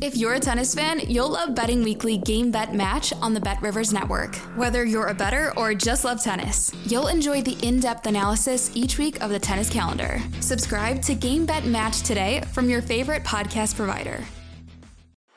If 0.00 0.16
you're 0.16 0.34
a 0.34 0.40
tennis 0.40 0.76
fan, 0.76 1.00
you'll 1.08 1.30
love 1.30 1.56
Betting 1.56 1.82
Weekly 1.82 2.18
Game 2.18 2.52
Bet 2.52 2.72
Match 2.72 3.12
on 3.14 3.34
the 3.34 3.40
Bet 3.40 3.60
Rivers 3.60 3.92
Network. 3.92 4.36
Whether 4.54 4.84
you're 4.84 5.08
a 5.08 5.14
better 5.14 5.52
or 5.56 5.74
just 5.74 6.04
love 6.04 6.22
tennis, 6.22 6.72
you'll 6.86 7.08
enjoy 7.08 7.42
the 7.42 7.58
in 7.66 7.80
depth 7.80 8.06
analysis 8.06 8.70
each 8.76 8.96
week 8.96 9.20
of 9.20 9.30
the 9.30 9.40
tennis 9.40 9.68
calendar. 9.68 10.20
Subscribe 10.38 11.02
to 11.02 11.16
Game 11.16 11.44
Bet 11.44 11.64
Match 11.64 12.02
today 12.02 12.42
from 12.52 12.70
your 12.70 12.80
favorite 12.80 13.24
podcast 13.24 13.74
provider. 13.74 14.22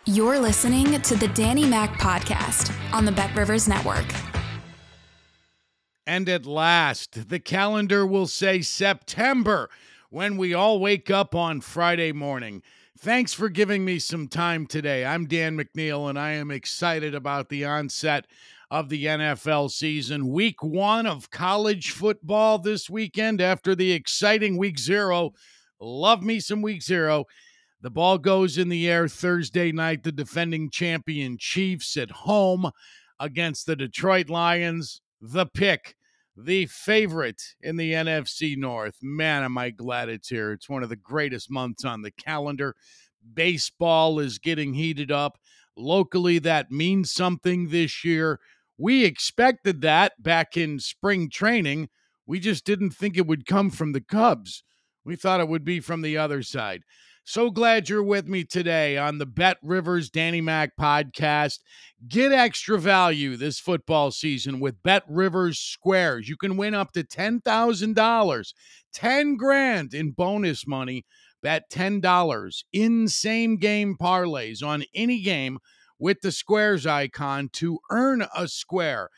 You're 0.05 0.37
listening 0.37 1.01
to 1.01 1.15
the 1.15 1.29
Danny 1.29 1.65
Mac 1.65 1.99
Podcast 1.99 2.71
on 2.93 3.05
the 3.05 3.11
Bet 3.11 3.35
Rivers 3.35 3.67
Network. 3.67 4.05
And 6.05 6.29
at 6.29 6.45
last, 6.45 7.29
the 7.29 7.39
calendar 7.39 8.05
will 8.05 8.27
say 8.27 8.61
September 8.61 9.71
when 10.11 10.37
we 10.37 10.53
all 10.53 10.79
wake 10.79 11.09
up 11.09 11.33
on 11.33 11.61
Friday 11.61 12.11
morning. 12.11 12.61
Thanks 13.03 13.33
for 13.33 13.49
giving 13.49 13.83
me 13.83 13.97
some 13.97 14.27
time 14.27 14.67
today. 14.67 15.03
I'm 15.03 15.25
Dan 15.25 15.57
McNeil, 15.57 16.07
and 16.07 16.19
I 16.19 16.33
am 16.33 16.51
excited 16.51 17.15
about 17.15 17.49
the 17.49 17.65
onset 17.65 18.27
of 18.69 18.89
the 18.89 19.05
NFL 19.05 19.71
season. 19.71 20.27
Week 20.27 20.61
one 20.61 21.07
of 21.07 21.31
college 21.31 21.89
football 21.89 22.59
this 22.59 22.91
weekend 22.91 23.41
after 23.41 23.73
the 23.73 23.91
exciting 23.91 24.55
week 24.55 24.77
zero. 24.77 25.31
Love 25.79 26.21
me 26.21 26.39
some 26.39 26.61
week 26.61 26.83
zero. 26.83 27.25
The 27.81 27.89
ball 27.89 28.19
goes 28.19 28.59
in 28.59 28.69
the 28.69 28.87
air 28.87 29.07
Thursday 29.07 29.71
night. 29.71 30.03
The 30.03 30.11
defending 30.11 30.69
champion 30.69 31.39
Chiefs 31.39 31.97
at 31.97 32.11
home 32.11 32.69
against 33.19 33.65
the 33.65 33.75
Detroit 33.75 34.29
Lions. 34.29 35.01
The 35.21 35.47
pick 35.47 35.95
the 36.45 36.65
favorite 36.65 37.41
in 37.61 37.75
the 37.75 37.93
NFC 37.93 38.57
North. 38.57 38.95
Man, 39.01 39.43
am 39.43 39.57
I 39.57 39.69
glad 39.69 40.09
it's 40.09 40.29
here. 40.29 40.51
It's 40.51 40.69
one 40.69 40.83
of 40.83 40.89
the 40.89 40.95
greatest 40.95 41.49
months 41.49 41.85
on 41.85 42.01
the 42.01 42.11
calendar. 42.11 42.75
Baseball 43.33 44.19
is 44.19 44.39
getting 44.39 44.73
heated 44.73 45.11
up. 45.11 45.37
Locally, 45.77 46.39
that 46.39 46.71
means 46.71 47.11
something 47.11 47.69
this 47.69 48.03
year. 48.03 48.39
We 48.77 49.05
expected 49.05 49.81
that 49.81 50.13
back 50.21 50.57
in 50.57 50.79
spring 50.79 51.29
training. 51.29 51.89
We 52.25 52.39
just 52.39 52.65
didn't 52.65 52.91
think 52.91 53.17
it 53.17 53.27
would 53.27 53.45
come 53.45 53.69
from 53.69 53.91
the 53.91 54.01
Cubs. 54.01 54.63
We 55.05 55.15
thought 55.15 55.39
it 55.39 55.47
would 55.47 55.63
be 55.63 55.79
from 55.79 56.01
the 56.01 56.17
other 56.17 56.43
side. 56.43 56.83
So 57.23 57.51
glad 57.51 57.87
you're 57.87 58.03
with 58.03 58.27
me 58.27 58.43
today 58.43 58.97
on 58.97 59.19
the 59.19 59.27
Bet 59.27 59.57
Rivers 59.61 60.09
Danny 60.09 60.41
Mac 60.41 60.75
podcast. 60.75 61.59
Get 62.07 62.31
extra 62.31 62.79
value 62.79 63.37
this 63.37 63.59
football 63.59 64.09
season 64.09 64.59
with 64.59 64.81
Bet 64.81 65.03
Rivers 65.07 65.59
Squares. 65.59 66.27
You 66.27 66.35
can 66.35 66.57
win 66.57 66.73
up 66.73 66.93
to 66.93 67.03
$10,000, 67.03 68.53
10 68.93 69.35
grand 69.37 69.93
in 69.93 70.11
bonus 70.11 70.65
money. 70.65 71.05
Bet 71.43 71.69
$10 71.71 72.63
in 72.73 73.07
same 73.07 73.57
game 73.57 73.95
parlays 74.01 74.63
on 74.63 74.83
any 74.93 75.21
game 75.21 75.59
with 75.99 76.21
the 76.21 76.31
Squares 76.31 76.87
icon 76.87 77.49
to 77.53 77.79
earn 77.91 78.25
a 78.35 78.47
square. 78.47 79.09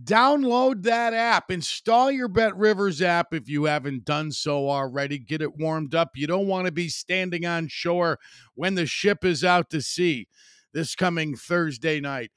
Download 0.00 0.82
that 0.84 1.12
app. 1.12 1.50
Install 1.50 2.10
your 2.10 2.28
Bet 2.28 2.56
Rivers 2.56 3.02
app 3.02 3.34
if 3.34 3.48
you 3.48 3.64
haven't 3.64 4.04
done 4.06 4.32
so 4.32 4.70
already. 4.70 5.18
Get 5.18 5.42
it 5.42 5.58
warmed 5.58 5.94
up. 5.94 6.10
You 6.14 6.26
don't 6.26 6.46
want 6.46 6.66
to 6.66 6.72
be 6.72 6.88
standing 6.88 7.44
on 7.44 7.68
shore 7.68 8.18
when 8.54 8.74
the 8.74 8.86
ship 8.86 9.22
is 9.24 9.44
out 9.44 9.68
to 9.70 9.82
sea 9.82 10.28
this 10.72 10.94
coming 10.94 11.36
Thursday 11.36 12.00
night. 12.00 12.30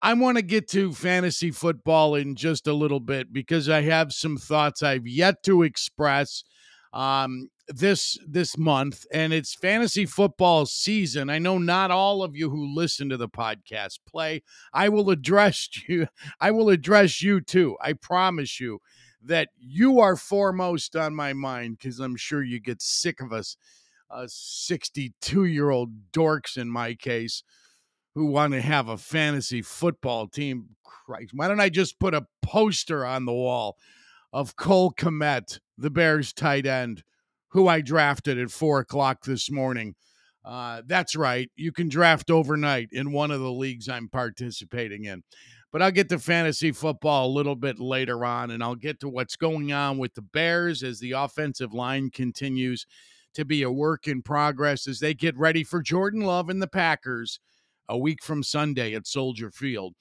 I 0.00 0.14
want 0.14 0.36
to 0.36 0.42
get 0.42 0.68
to 0.70 0.92
fantasy 0.92 1.50
football 1.50 2.14
in 2.14 2.34
just 2.34 2.66
a 2.66 2.72
little 2.72 3.00
bit 3.00 3.32
because 3.32 3.68
I 3.68 3.82
have 3.82 4.12
some 4.12 4.36
thoughts 4.36 4.82
I've 4.82 5.06
yet 5.06 5.42
to 5.44 5.62
express. 5.62 6.44
Um, 6.92 7.48
this 7.76 8.18
this 8.26 8.56
month 8.56 9.04
and 9.12 9.32
it's 9.32 9.54
fantasy 9.54 10.06
football 10.06 10.66
season. 10.66 11.30
I 11.30 11.38
know 11.38 11.58
not 11.58 11.90
all 11.90 12.22
of 12.22 12.36
you 12.36 12.50
who 12.50 12.74
listen 12.74 13.08
to 13.08 13.16
the 13.16 13.28
podcast 13.28 14.00
play. 14.06 14.42
I 14.72 14.88
will 14.88 15.10
address 15.10 15.68
you. 15.88 16.08
I 16.40 16.50
will 16.50 16.68
address 16.68 17.22
you 17.22 17.40
too. 17.40 17.76
I 17.80 17.94
promise 17.94 18.60
you 18.60 18.80
that 19.22 19.48
you 19.58 20.00
are 20.00 20.16
foremost 20.16 20.96
on 20.96 21.14
my 21.14 21.32
mind 21.32 21.78
cuz 21.80 22.00
I'm 22.00 22.16
sure 22.16 22.42
you 22.42 22.60
get 22.60 22.82
sick 22.82 23.20
of 23.20 23.32
us 23.32 23.56
uh 24.10 24.26
62-year-old 24.28 26.12
dorks 26.12 26.56
in 26.56 26.68
my 26.68 26.94
case 26.94 27.42
who 28.14 28.26
want 28.26 28.52
to 28.52 28.60
have 28.60 28.88
a 28.88 28.98
fantasy 28.98 29.62
football 29.62 30.28
team. 30.28 30.76
Christ, 30.84 31.32
why 31.34 31.48
don't 31.48 31.60
I 31.60 31.68
just 31.68 31.98
put 31.98 32.14
a 32.14 32.26
poster 32.42 33.04
on 33.04 33.24
the 33.24 33.32
wall 33.32 33.76
of 34.32 34.56
Cole 34.56 34.92
Kmet, 34.92 35.60
the 35.78 35.90
Bears 35.90 36.32
tight 36.32 36.66
end? 36.66 37.02
Who 37.52 37.68
I 37.68 37.80
drafted 37.80 38.38
at 38.38 38.50
four 38.50 38.80
o'clock 38.80 39.24
this 39.24 39.50
morning. 39.50 39.94
Uh, 40.44 40.82
that's 40.86 41.14
right. 41.14 41.50
You 41.54 41.70
can 41.70 41.88
draft 41.88 42.30
overnight 42.30 42.88
in 42.92 43.12
one 43.12 43.30
of 43.30 43.40
the 43.40 43.52
leagues 43.52 43.88
I'm 43.88 44.08
participating 44.08 45.04
in. 45.04 45.22
But 45.70 45.82
I'll 45.82 45.90
get 45.90 46.08
to 46.08 46.18
fantasy 46.18 46.72
football 46.72 47.26
a 47.26 47.32
little 47.32 47.54
bit 47.54 47.78
later 47.78 48.24
on, 48.24 48.50
and 48.50 48.62
I'll 48.62 48.74
get 48.74 49.00
to 49.00 49.08
what's 49.08 49.36
going 49.36 49.72
on 49.72 49.98
with 49.98 50.14
the 50.14 50.22
Bears 50.22 50.82
as 50.82 50.98
the 50.98 51.12
offensive 51.12 51.72
line 51.72 52.10
continues 52.10 52.86
to 53.34 53.44
be 53.44 53.62
a 53.62 53.70
work 53.70 54.06
in 54.06 54.22
progress 54.22 54.86
as 54.86 54.98
they 54.98 55.14
get 55.14 55.36
ready 55.38 55.64
for 55.64 55.80
Jordan 55.80 56.22
Love 56.22 56.50
and 56.50 56.60
the 56.60 56.66
Packers 56.66 57.38
a 57.88 57.96
week 57.96 58.22
from 58.22 58.42
Sunday 58.42 58.94
at 58.94 59.06
Soldier 59.06 59.50
Field. 59.50 59.94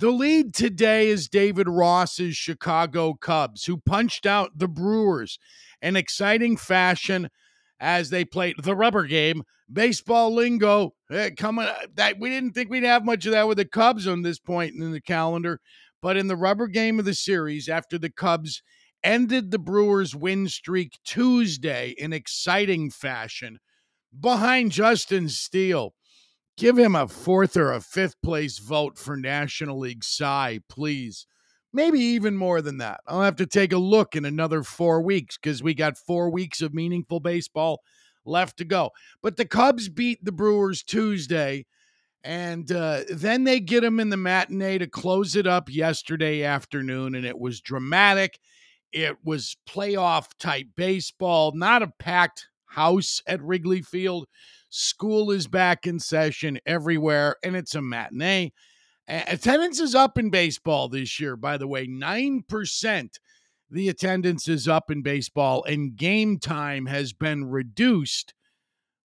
The 0.00 0.12
lead 0.12 0.54
today 0.54 1.08
is 1.08 1.26
David 1.26 1.68
Ross's 1.68 2.36
Chicago 2.36 3.14
Cubs, 3.14 3.64
who 3.64 3.78
punched 3.78 4.26
out 4.26 4.56
the 4.56 4.68
Brewers 4.68 5.40
in 5.82 5.96
exciting 5.96 6.56
fashion 6.56 7.30
as 7.80 8.10
they 8.10 8.24
played 8.24 8.54
the 8.62 8.76
rubber 8.76 9.06
game. 9.06 9.42
Baseball 9.72 10.32
lingo 10.32 10.92
eh, 11.10 11.30
coming 11.36 11.66
uh, 11.66 11.74
that 11.96 12.20
we 12.20 12.28
didn't 12.28 12.52
think 12.52 12.70
we'd 12.70 12.84
have 12.84 13.04
much 13.04 13.26
of 13.26 13.32
that 13.32 13.48
with 13.48 13.58
the 13.58 13.64
Cubs 13.64 14.06
on 14.06 14.22
this 14.22 14.38
point 14.38 14.72
in 14.76 14.92
the 14.92 15.00
calendar, 15.00 15.58
but 16.00 16.16
in 16.16 16.28
the 16.28 16.36
rubber 16.36 16.68
game 16.68 17.00
of 17.00 17.04
the 17.04 17.12
series 17.12 17.68
after 17.68 17.98
the 17.98 18.10
Cubs 18.10 18.62
ended 19.02 19.50
the 19.50 19.58
Brewers 19.58 20.14
win 20.14 20.46
streak 20.46 20.92
Tuesday 21.04 21.92
in 21.98 22.12
exciting 22.12 22.92
fashion 22.92 23.58
behind 24.16 24.70
Justin 24.70 25.28
Steele. 25.28 25.92
Give 26.58 26.76
him 26.76 26.94
a 26.94 27.08
fourth 27.08 27.56
or 27.56 27.72
a 27.72 27.80
fifth 27.80 28.20
place 28.20 28.58
vote 28.58 28.98
for 28.98 29.16
National 29.16 29.78
League 29.78 30.04
Cy, 30.04 30.60
please 30.68 31.26
maybe 31.72 32.00
even 32.00 32.36
more 32.36 32.60
than 32.60 32.78
that. 32.78 33.00
I'll 33.06 33.22
have 33.22 33.36
to 33.36 33.46
take 33.46 33.72
a 33.72 33.78
look 33.78 34.16
in 34.16 34.24
another 34.24 34.62
four 34.62 35.02
weeks 35.02 35.36
because 35.36 35.62
we 35.62 35.74
got 35.74 35.98
four 35.98 36.30
weeks 36.30 36.62
of 36.62 36.74
meaningful 36.74 37.20
baseball 37.20 37.80
left 38.24 38.58
to 38.58 38.64
go. 38.64 38.90
But 39.22 39.36
the 39.36 39.44
Cubs 39.44 39.88
beat 39.88 40.24
the 40.24 40.32
Brewers 40.32 40.82
Tuesday, 40.82 41.66
and 42.24 42.70
uh, 42.72 43.02
then 43.10 43.44
they 43.44 43.60
get 43.60 43.82
them 43.82 44.00
in 44.00 44.10
the 44.10 44.16
matinee 44.16 44.78
to 44.78 44.86
close 44.86 45.36
it 45.36 45.46
up 45.46 45.68
yesterday 45.70 46.42
afternoon, 46.42 47.14
and 47.14 47.24
it 47.24 47.38
was 47.38 47.60
dramatic. 47.60 48.38
It 48.92 49.16
was 49.24 49.56
playoff 49.68 50.28
type 50.38 50.68
baseball, 50.76 51.52
not 51.54 51.82
a 51.82 51.92
packed 51.98 52.48
house 52.66 53.22
at 53.26 53.42
Wrigley 53.42 53.82
Field. 53.82 54.26
School 54.70 55.30
is 55.30 55.46
back 55.46 55.86
in 55.86 55.98
session 55.98 56.58
everywhere, 56.66 57.36
and 57.42 57.56
it's 57.56 57.74
a 57.74 57.82
matinee. 57.82 58.52
Attendance 59.08 59.80
is 59.80 59.94
up 59.94 60.18
in 60.18 60.30
baseball 60.30 60.88
this 60.88 61.18
year, 61.18 61.36
by 61.36 61.56
the 61.56 61.66
way. 61.66 61.86
9% 61.86 63.08
the 63.70 63.88
attendance 63.88 64.48
is 64.48 64.66
up 64.66 64.90
in 64.90 65.02
baseball, 65.02 65.62
and 65.64 65.96
game 65.96 66.38
time 66.38 66.86
has 66.86 67.12
been 67.12 67.44
reduced 67.44 68.32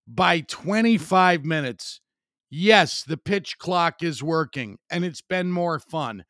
by 0.07 0.41
25 0.41 1.43
minutes. 1.43 1.99
Yes, 2.49 3.03
the 3.03 3.17
pitch 3.17 3.57
clock 3.57 4.01
is 4.01 4.23
working, 4.23 4.77
and 4.89 5.03
it's 5.03 5.21
been 5.21 5.51
more 5.51 5.79
fun. 5.79 6.23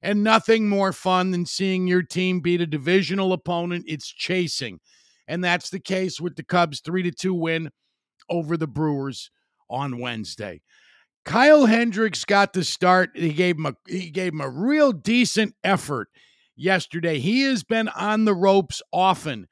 And 0.00 0.24
nothing 0.24 0.68
more 0.68 0.92
fun 0.92 1.30
than 1.30 1.46
seeing 1.46 1.86
your 1.86 2.02
team 2.02 2.40
beat 2.40 2.60
a 2.60 2.66
divisional 2.66 3.32
opponent. 3.32 3.84
It's 3.88 4.08
chasing. 4.08 4.78
And 5.26 5.42
that's 5.42 5.70
the 5.70 5.80
case 5.80 6.20
with 6.20 6.36
the 6.36 6.44
Cubs 6.44 6.80
3 6.80 7.02
to 7.02 7.10
2 7.10 7.34
win 7.34 7.70
over 8.28 8.56
the 8.56 8.66
Brewers 8.66 9.30
on 9.68 9.98
Wednesday. 9.98 10.62
Kyle 11.24 11.66
Hendricks 11.66 12.24
got 12.24 12.52
the 12.52 12.64
start. 12.64 13.10
He 13.14 13.32
gave 13.32 13.56
him 13.56 13.66
a 13.66 13.74
he 13.86 14.10
gave 14.10 14.32
him 14.32 14.40
a 14.40 14.48
real 14.48 14.92
decent 14.92 15.54
effort 15.62 16.08
yesterday. 16.56 17.18
He 17.18 17.42
has 17.42 17.64
been 17.64 17.88
on 17.88 18.24
the 18.24 18.34
ropes 18.34 18.80
often 18.92 19.46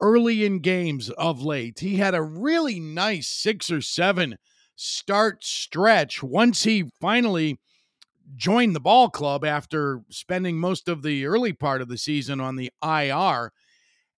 early 0.00 0.44
in 0.44 0.58
games 0.58 1.10
of 1.10 1.42
late. 1.42 1.78
He 1.78 1.96
had 1.96 2.14
a 2.14 2.22
really 2.22 2.80
nice 2.80 3.28
6 3.28 3.70
or 3.70 3.80
7 3.80 4.36
start 4.74 5.44
stretch 5.44 6.22
once 6.22 6.64
he 6.64 6.90
finally 7.00 7.58
joined 8.34 8.74
the 8.74 8.80
ball 8.80 9.08
club 9.08 9.44
after 9.44 10.02
spending 10.10 10.58
most 10.58 10.88
of 10.88 11.02
the 11.02 11.24
early 11.24 11.52
part 11.52 11.80
of 11.80 11.88
the 11.88 11.98
season 11.98 12.40
on 12.40 12.56
the 12.56 12.70
IR 12.82 13.52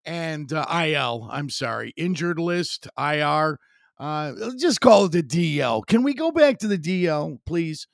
and 0.05 0.53
uh, 0.53 0.67
IL. 0.71 1.29
I'm 1.31 1.51
sorry, 1.51 1.93
injured 1.97 2.39
list, 2.39 2.89
IR. 2.99 3.59
Uh, 3.99 4.33
just 4.59 4.81
call 4.81 5.05
it 5.05 5.13
the 5.13 5.23
DL. 5.23 5.87
Can 5.87 6.03
we 6.03 6.15
go 6.15 6.31
back 6.33 6.59
to 6.59 6.67
the 6.67 6.79
DL, 6.79 7.39
please, 7.47 7.87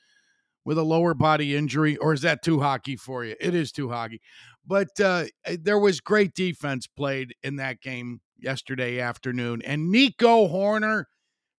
with 0.64 0.78
a 0.78 0.82
lower 0.82 1.14
body 1.14 1.54
injury, 1.54 1.96
or 1.98 2.12
is 2.12 2.22
that 2.22 2.42
too 2.42 2.60
hockey 2.60 2.96
for 2.96 3.24
you? 3.24 3.36
It 3.40 3.54
is 3.54 3.70
too 3.72 3.90
hockey. 3.90 4.20
But 4.66 4.88
uh, 5.00 5.24
eh, 5.44 5.56
there 5.60 5.78
was 5.78 6.00
great 6.00 6.34
defense 6.34 6.86
played 6.86 7.34
in 7.42 7.56
that 7.56 7.80
game 7.80 8.20
yesterday 8.38 9.00
afternoon, 9.00 9.62
and 9.62 9.90
Nico 9.90 10.48
Hoerner. 10.48 11.04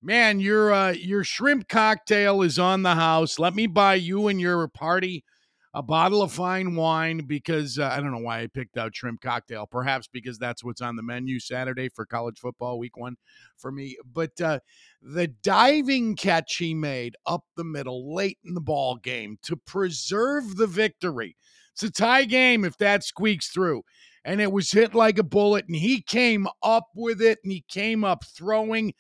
man, 0.03 0.41
your 0.41 0.73
uh, 0.73 0.93
your 0.93 1.25
shrimp 1.25 1.69
cocktail 1.69 2.43
is 2.43 2.59
on 2.59 2.83
the 2.83 2.95
house. 2.95 3.39
Let 3.39 3.55
me 3.55 3.67
buy 3.67 3.95
you 3.97 4.29
and 4.29 4.41
your 4.41 4.67
party 4.69 5.25
a 5.73 5.83
bottle 5.83 6.21
of 6.23 6.33
fine 6.33 6.75
wine 6.75 7.19
because 7.27 7.79
uh, 7.79 7.91
I 7.93 8.01
don't 8.01 8.11
know 8.11 8.19
why 8.19 8.41
I 8.41 8.49
picked 8.49 8.77
out 8.77 8.95
shrimp 8.95 9.21
cocktail. 9.21 9.67
Perhaps 9.67 10.09
because 10.13 10.39
that's 10.39 10.65
what's 10.65 10.81
on 10.81 10.97
the 10.97 11.03
menu 11.03 11.39
Saturday 11.39 11.89
for 11.89 12.05
college 12.05 12.39
football 12.39 12.79
week 12.79 12.97
one 12.97 13.17
for 13.57 13.71
me. 13.71 13.97
But 14.05 14.41
uh, 14.41 14.61
the 15.01 15.29
diving 15.29 16.17
catch 16.17 16.57
he 16.57 16.75
made 16.75 17.15
up 17.25 17.45
the 17.57 17.65
middle 17.65 18.15
late 18.15 18.39
in 18.45 18.55
the 18.55 18.61
ball 18.61 18.97
game 18.97 19.39
to 19.43 19.57
preserve 19.57 20.57
the 20.57 20.67
victory. 20.67 21.37
It's 21.73 21.83
a 21.85 21.91
tie 21.91 22.25
game 22.25 22.65
if 22.65 22.77
that 22.79 23.05
squeaks 23.05 23.49
through. 23.49 23.83
And 24.25 24.41
it 24.41 24.53
was 24.53 24.71
hit 24.71 24.95
like 24.95 25.19
a 25.19 25.23
bullet, 25.23 25.65
and 25.67 25.77
he 25.77 26.03
came 26.03 26.47
up 26.63 26.89
with 26.95 27.23
it, 27.23 27.39
and 27.43 27.51
he 27.51 27.65
came 27.67 28.05
up 28.05 28.23
throwing 28.27 28.93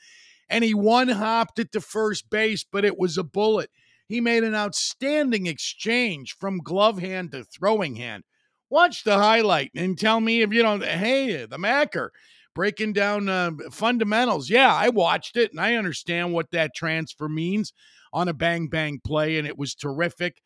and 0.51 0.65
he 0.65 0.75
one 0.75 1.09
hopped 1.09 1.59
it 1.61 1.73
to 1.73 1.81
first 1.81 2.29
base, 2.29 2.65
but 2.71 2.85
it 2.85 2.99
was 2.99 3.17
a 3.17 3.23
bullet. 3.23 3.71
He 4.11 4.21
made 4.21 4.43
an 4.43 4.57
outstanding 4.57 5.47
exchange 5.47 6.35
from 6.37 6.59
glove 6.59 6.99
hand 6.99 7.31
to 7.31 7.45
throwing 7.45 7.95
hand. 7.95 8.25
Watch 8.69 9.05
the 9.05 9.17
highlight 9.17 9.71
and 9.77 9.97
tell 9.97 10.21
me 10.21 10.43
if 10.43 10.53
you 10.53 10.63
don't. 10.63 10.83
Hey, 10.83 11.47
the 11.47 11.59
Macker 11.59 12.11
breaking 12.53 12.95
down 12.95 13.29
uh, 13.29 13.53
fundamentals. 13.71 14.51
Yeah, 14.51 14.75
I 14.75 14.89
watched 14.89 15.37
it 15.37 15.53
and 15.53 15.61
I 15.61 15.77
understand 15.77 16.33
what 16.33 16.51
that 16.51 16.75
transfer 16.75 17.29
means 17.29 17.73
on 18.13 18.27
a 18.27 18.35
bang 18.35 18.67
bang 18.67 18.99
play, 19.07 19.39
and 19.39 19.47
it 19.47 19.57
was 19.57 19.77
terrific. 19.77 20.43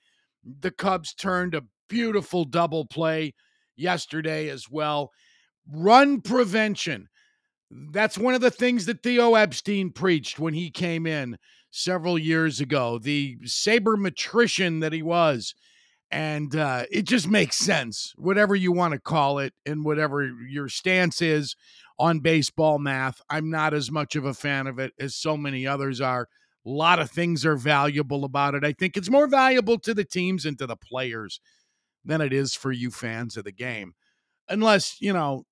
The 0.61 0.71
Cubs 0.71 1.15
turned 1.15 1.55
a 1.55 1.63
beautiful 1.89 2.45
double 2.45 2.85
play 2.85 3.33
yesterday 3.77 4.51
as 4.51 4.69
well. 4.69 5.11
Run 5.67 6.21
prevention 6.21 7.09
that's 7.71 8.19
one 8.19 8.35
of 8.35 8.41
the 8.41 8.51
things 8.51 8.87
that 8.87 9.03
Theo 9.03 9.35
Epstein 9.35 9.91
preached 9.91 10.39
when 10.39 10.55
he 10.55 10.71
came 10.71 11.07
in 11.07 11.37
several 11.77 12.17
years 12.17 12.61
ago, 12.61 12.99
the 12.99 13.37
sabermetrician 13.45 14.81
that 14.81 14.93
he 14.93 15.03
was. 15.03 15.57
And 16.09 16.55
uh, 16.55 16.85
it 16.93 17.03
just 17.03 17.29
makes 17.29 17.57
sense, 17.57 18.15
whatever 18.17 18.55
you 18.55 18.71
want 18.71 18.93
to 18.93 19.01
call 19.01 19.41
it, 19.41 19.53
and 19.67 19.85
whatever 19.85 20.25
your 20.25 20.69
stance 20.69 21.21
is 21.21 21.57
on 21.99 22.21
baseball 22.21 22.79
math. 22.79 23.21
I'm 23.29 23.51
not 23.51 23.75
as 23.75 23.91
much 23.91 24.15
of 24.15 24.25
a 24.25 24.35
fan 24.35 24.69
of 24.69 24.79
it 24.79 24.93
as 25.01 25.17
so 25.17 25.37
many 25.37 25.67
others 25.67 26.01
are. 26.01 26.29
A 26.65 26.71
lot 26.71 27.01
of 27.01 27.11
things 27.11 27.45
are 27.45 27.57
valuable 27.57 28.25
about 28.25 28.55
it. 28.55 28.65
I 28.65 28.73
think 28.73 28.97
it's 28.97 29.11
more 29.11 29.27
valuable 29.27 29.79
to 29.81 29.95
the 29.95 30.05
teams 30.05 30.47
and 30.47 30.57
to 30.59 30.67
the 30.69 30.77
players 30.77 31.41
than 32.05 32.21
it 32.21 32.33
is 32.33 32.55
for 32.55 32.71
you 32.71 32.93
fans 32.93 33.37
of 33.37 33.43
the 33.43 33.53
game. 33.53 33.95
Unless, 34.49 35.01
you 35.01 35.13
know, 35.13 35.47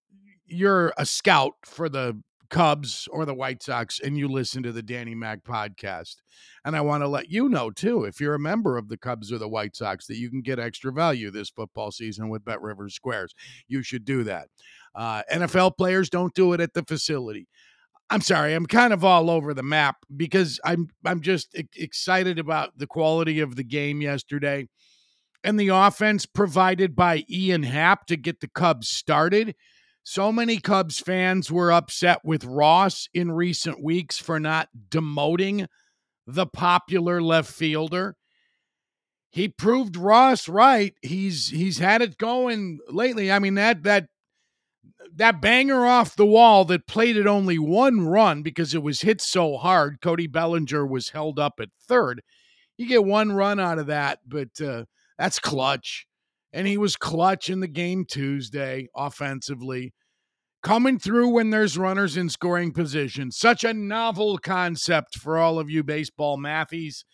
you're 0.46 0.92
a 0.96 1.04
scout 1.04 1.54
for 1.64 1.88
the 1.88 2.22
Cubs 2.52 3.08
or 3.10 3.24
the 3.24 3.34
White 3.34 3.62
Sox 3.62 3.98
and 3.98 4.16
you 4.16 4.28
listen 4.28 4.62
to 4.62 4.72
the 4.72 4.82
Danny 4.82 5.14
Mac 5.14 5.42
podcast. 5.42 6.16
And 6.64 6.76
I 6.76 6.82
want 6.82 7.02
to 7.02 7.08
let 7.08 7.30
you 7.30 7.48
know, 7.48 7.70
too, 7.70 8.04
if 8.04 8.20
you're 8.20 8.34
a 8.34 8.38
member 8.38 8.76
of 8.76 8.88
the 8.88 8.98
Cubs 8.98 9.32
or 9.32 9.38
the 9.38 9.48
White 9.48 9.74
Sox, 9.74 10.06
that 10.06 10.18
you 10.18 10.28
can 10.28 10.42
get 10.42 10.58
extra 10.58 10.92
value 10.92 11.30
this 11.30 11.48
football 11.48 11.90
season 11.90 12.28
with 12.28 12.44
Bet 12.44 12.60
Rivers 12.60 12.94
Squares. 12.94 13.34
You 13.68 13.82
should 13.82 14.04
do 14.04 14.22
that. 14.24 14.48
Uh, 14.94 15.22
NFL 15.32 15.78
players 15.78 16.10
don't 16.10 16.34
do 16.34 16.52
it 16.52 16.60
at 16.60 16.74
the 16.74 16.84
facility. 16.84 17.48
I'm 18.10 18.20
sorry, 18.20 18.52
I'm 18.52 18.66
kind 18.66 18.92
of 18.92 19.02
all 19.02 19.30
over 19.30 19.54
the 19.54 19.62
map 19.62 19.96
because 20.14 20.60
I'm 20.66 20.88
I'm 21.06 21.22
just 21.22 21.56
excited 21.74 22.38
about 22.38 22.76
the 22.76 22.86
quality 22.86 23.40
of 23.40 23.56
the 23.56 23.64
game 23.64 24.02
yesterday 24.02 24.68
and 25.42 25.58
the 25.58 25.68
offense 25.68 26.26
provided 26.26 26.94
by 26.94 27.24
Ian 27.30 27.62
Happ 27.62 28.06
to 28.06 28.16
get 28.16 28.40
the 28.40 28.48
Cubs 28.48 28.90
started 28.90 29.54
so 30.04 30.32
many 30.32 30.58
Cubs 30.58 30.98
fans 30.98 31.50
were 31.50 31.72
upset 31.72 32.20
with 32.24 32.44
Ross 32.44 33.08
in 33.14 33.32
recent 33.32 33.82
weeks 33.82 34.18
for 34.18 34.40
not 34.40 34.68
demoting 34.88 35.66
the 36.26 36.46
popular 36.46 37.22
left 37.22 37.52
fielder. 37.52 38.16
He 39.30 39.48
proved 39.48 39.96
Ross 39.96 40.48
right. 40.48 40.94
He's 41.02 41.48
he's 41.48 41.78
had 41.78 42.02
it 42.02 42.18
going 42.18 42.80
lately. 42.88 43.30
I 43.32 43.38
mean 43.38 43.54
that 43.54 43.84
that 43.84 44.08
that 45.14 45.40
banger 45.40 45.86
off 45.86 46.16
the 46.16 46.26
wall 46.26 46.64
that 46.66 46.86
played 46.86 47.16
it 47.16 47.26
only 47.26 47.58
one 47.58 48.06
run 48.06 48.42
because 48.42 48.74
it 48.74 48.82
was 48.82 49.02
hit 49.02 49.20
so 49.20 49.56
hard. 49.56 50.00
Cody 50.00 50.26
Bellinger 50.26 50.86
was 50.86 51.10
held 51.10 51.38
up 51.38 51.54
at 51.60 51.68
third. 51.80 52.22
You 52.76 52.86
get 52.86 53.04
one 53.04 53.32
run 53.32 53.60
out 53.60 53.78
of 53.78 53.86
that, 53.86 54.20
but 54.26 54.60
uh, 54.60 54.84
that's 55.18 55.38
clutch 55.38 56.06
and 56.52 56.66
he 56.66 56.76
was 56.76 56.96
clutch 56.96 57.48
in 57.48 57.60
the 57.60 57.68
game 57.68 58.04
Tuesday 58.08 58.88
offensively, 58.94 59.94
coming 60.62 60.98
through 60.98 61.28
when 61.28 61.50
there's 61.50 61.78
runners 61.78 62.16
in 62.16 62.28
scoring 62.28 62.72
position. 62.72 63.30
Such 63.30 63.64
a 63.64 63.74
novel 63.74 64.38
concept 64.38 65.18
for 65.18 65.38
all 65.38 65.58
of 65.58 65.70
you 65.70 65.82
baseball 65.82 66.38
mathies, 66.38 67.04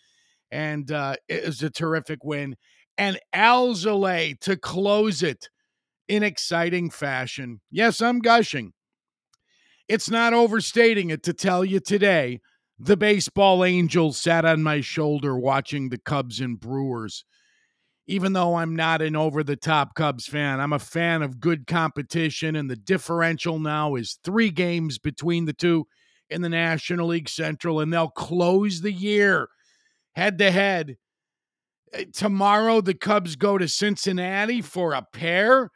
and 0.51 0.91
uh, 0.91 1.15
it 1.27 1.45
was 1.45 1.63
a 1.63 1.69
terrific 1.69 2.23
win. 2.23 2.55
And 2.97 3.19
Alzolay 3.33 4.37
to 4.41 4.57
close 4.57 5.23
it 5.23 5.49
in 6.07 6.23
exciting 6.23 6.89
fashion. 6.89 7.61
Yes, 7.71 8.01
I'm 8.01 8.19
gushing. 8.19 8.73
It's 9.87 10.09
not 10.09 10.33
overstating 10.33 11.09
it 11.09 11.23
to 11.23 11.33
tell 11.33 11.63
you 11.63 11.79
today 11.79 12.41
the 12.77 12.97
baseball 12.97 13.63
angel 13.65 14.13
sat 14.13 14.45
on 14.45 14.63
my 14.63 14.81
shoulder 14.81 15.37
watching 15.37 15.89
the 15.89 15.97
Cubs 15.97 16.39
and 16.39 16.59
Brewers 16.59 17.25
even 18.09 18.33
though 18.33 18.55
I'm 18.55 18.75
not 18.75 19.03
an 19.03 19.15
over 19.15 19.43
the 19.43 19.55
top 19.55 19.93
Cubs 19.93 20.25
fan, 20.25 20.59
I'm 20.59 20.73
a 20.73 20.79
fan 20.79 21.21
of 21.21 21.39
good 21.39 21.67
competition. 21.67 22.55
And 22.55 22.67
the 22.67 22.75
differential 22.75 23.59
now 23.59 23.93
is 23.93 24.17
three 24.23 24.49
games 24.49 24.97
between 24.97 25.45
the 25.45 25.53
two 25.53 25.85
in 26.27 26.41
the 26.41 26.49
National 26.49 27.09
League 27.09 27.29
Central, 27.29 27.79
and 27.79 27.93
they'll 27.93 28.09
close 28.09 28.81
the 28.81 28.91
year 28.91 29.47
head 30.15 30.39
to 30.39 30.49
head. 30.49 30.97
Tomorrow, 32.13 32.81
the 32.81 32.95
Cubs 32.95 33.35
go 33.35 33.59
to 33.59 33.67
Cincinnati 33.67 34.63
for 34.63 34.93
a 34.93 35.05
pair, 35.13 35.69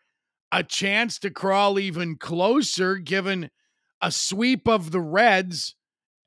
a 0.51 0.63
chance 0.63 1.19
to 1.19 1.29
crawl 1.29 1.77
even 1.77 2.17
closer, 2.17 2.97
given 2.97 3.51
a 4.01 4.11
sweep 4.11 4.67
of 4.67 4.89
the 4.89 5.01
Reds 5.01 5.75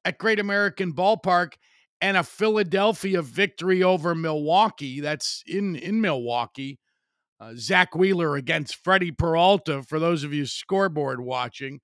at 0.04 0.18
Great 0.18 0.38
American 0.38 0.92
Ballpark 0.92 1.54
and 2.00 2.16
a 2.16 2.22
Philadelphia 2.22 3.22
victory 3.22 3.82
over 3.82 4.14
Milwaukee. 4.14 5.00
That's 5.00 5.42
in 5.46 5.76
in 5.76 6.00
Milwaukee. 6.00 6.78
Uh, 7.38 7.52
Zack 7.56 7.94
Wheeler 7.94 8.36
against 8.36 8.76
Freddie 8.76 9.12
Peralta. 9.12 9.82
For 9.82 9.98
those 9.98 10.24
of 10.24 10.32
you 10.32 10.46
scoreboard 10.46 11.20
watching, 11.20 11.80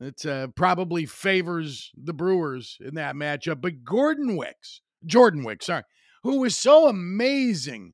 it 0.00 0.24
uh, 0.26 0.48
probably 0.48 1.06
favors 1.06 1.90
the 1.96 2.12
Brewers 2.12 2.76
in 2.80 2.94
that 2.94 3.14
matchup. 3.14 3.60
But 3.60 3.84
Gordon 3.84 4.36
Wicks, 4.36 4.80
Jordan 5.04 5.44
Wicks, 5.44 5.66
sorry, 5.66 5.84
who 6.22 6.40
was 6.40 6.56
so 6.56 6.88
amazing 6.88 7.92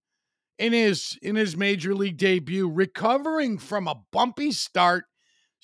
in 0.59 0.73
his 0.73 1.19
in 1.23 1.37
his 1.37 1.57
major 1.57 1.95
league 1.95 2.17
debut, 2.17 2.69
recovering 2.69 3.59
from 3.59 3.87
a 3.87 4.03
bumpy 4.13 4.53
start 4.53 5.05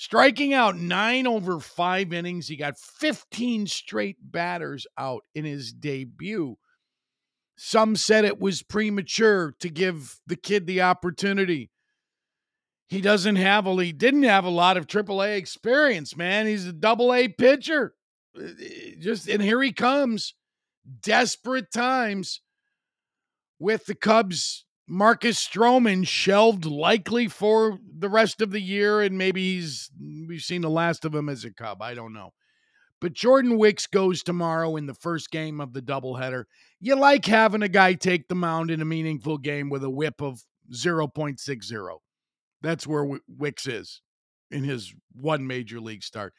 striking 0.03 0.53
out 0.53 0.77
nine 0.77 1.29
over 1.29 1.61
five 1.61 2.13
innings. 2.13 2.49
He 2.49 2.57
got 2.57 2.77
15 2.77 3.69
straight 3.69 4.17
batters 4.21 4.85
out 4.99 5.23
in 5.33 5.45
his 5.45 5.73
debut. 5.73 6.57
Some 7.57 7.95
said 7.95 8.25
it 8.25 8.41
was 8.41 8.65
premature 8.65 9.55
to 9.61 9.69
give 9.69 10.19
the 10.27 10.35
kid 10.35 10.67
the 10.67 10.83
opportunity. 10.83 11.71
He 12.89 13.01
doesn't 13.01 13.37
have 13.37 13.65
a 13.69 13.75
he 13.77 13.93
didn't 13.93 14.25
have 14.25 14.45
a 14.45 14.51
lot 14.51 14.77
of 14.77 14.89
AAA 14.89 15.37
experience, 15.37 16.17
man. 16.17 16.49
He's 16.49 16.67
a 16.67 16.73
double 16.73 17.15
A 17.15 17.29
pitcher. 17.29 17.95
Uh, 18.37 18.49
just 18.99 19.29
and 19.29 19.41
here 19.41 19.63
he 19.63 19.73
comes. 19.73 20.35
Desperate 21.01 21.71
times 21.73 22.41
with 23.61 23.87
the 23.87 23.95
Cubs 23.95 24.65
Marcus 24.93 25.43
Stroman 25.43 26.07
shelved 26.07 26.67
likely 26.67 27.27
for 27.27 27.79
the 27.99 28.11
rest 28.11 28.43
of 28.43 28.51
the 28.51 28.61
year, 28.61 29.01
and 29.01 29.17
maybe 29.17 29.55
he's 29.55 29.91
we've 30.29 30.43
seen 30.43 30.61
the 30.61 30.69
last 30.69 31.07
of 31.07 31.15
him 31.15 31.31
as 31.31 31.47
a 31.47 31.51
Cub. 31.51 31.81
I 31.81 31.95
don't 31.95 32.13
know. 32.13 32.35
But 33.01 33.15
Jordan 33.15 33.57
Wicks 33.57 33.87
goes 33.87 34.23
tomorrow 34.23 34.77
in 34.77 34.85
the 34.85 34.93
first 34.93 35.31
game 35.31 35.63
of 35.63 35.73
the 35.73 35.81
doubleheader. 35.81 36.45
You 36.79 36.95
like 36.95 37.25
having 37.25 37.63
a 37.63 37.69
guy 37.69 37.95
take 37.95 38.29
the 38.29 38.35
mound 38.35 38.71
in 38.71 38.83
a 38.83 38.85
meaningful 38.85 39.39
game 39.39 39.71
with 39.71 39.83
a 39.83 39.89
WHIP 39.89 40.21
of 40.21 40.43
0.60. 40.71 41.99
That's 42.61 42.87
where 42.87 43.19
Wicks 43.27 43.67
is 43.67 44.03
in 44.51 44.63
his 44.63 44.93
one 45.15 45.47
major 45.47 45.81
league 45.81 46.03
start. 46.03 46.35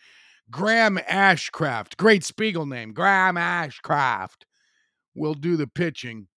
Graham 0.51 0.99
Ashcraft, 1.09 1.97
great 1.97 2.23
Spiegel 2.23 2.67
name, 2.67 2.93
Graham 2.93 3.35
Ashcraft, 3.35 4.43
will 5.15 5.33
do 5.33 5.57
the 5.57 5.65
pitching 5.65 6.27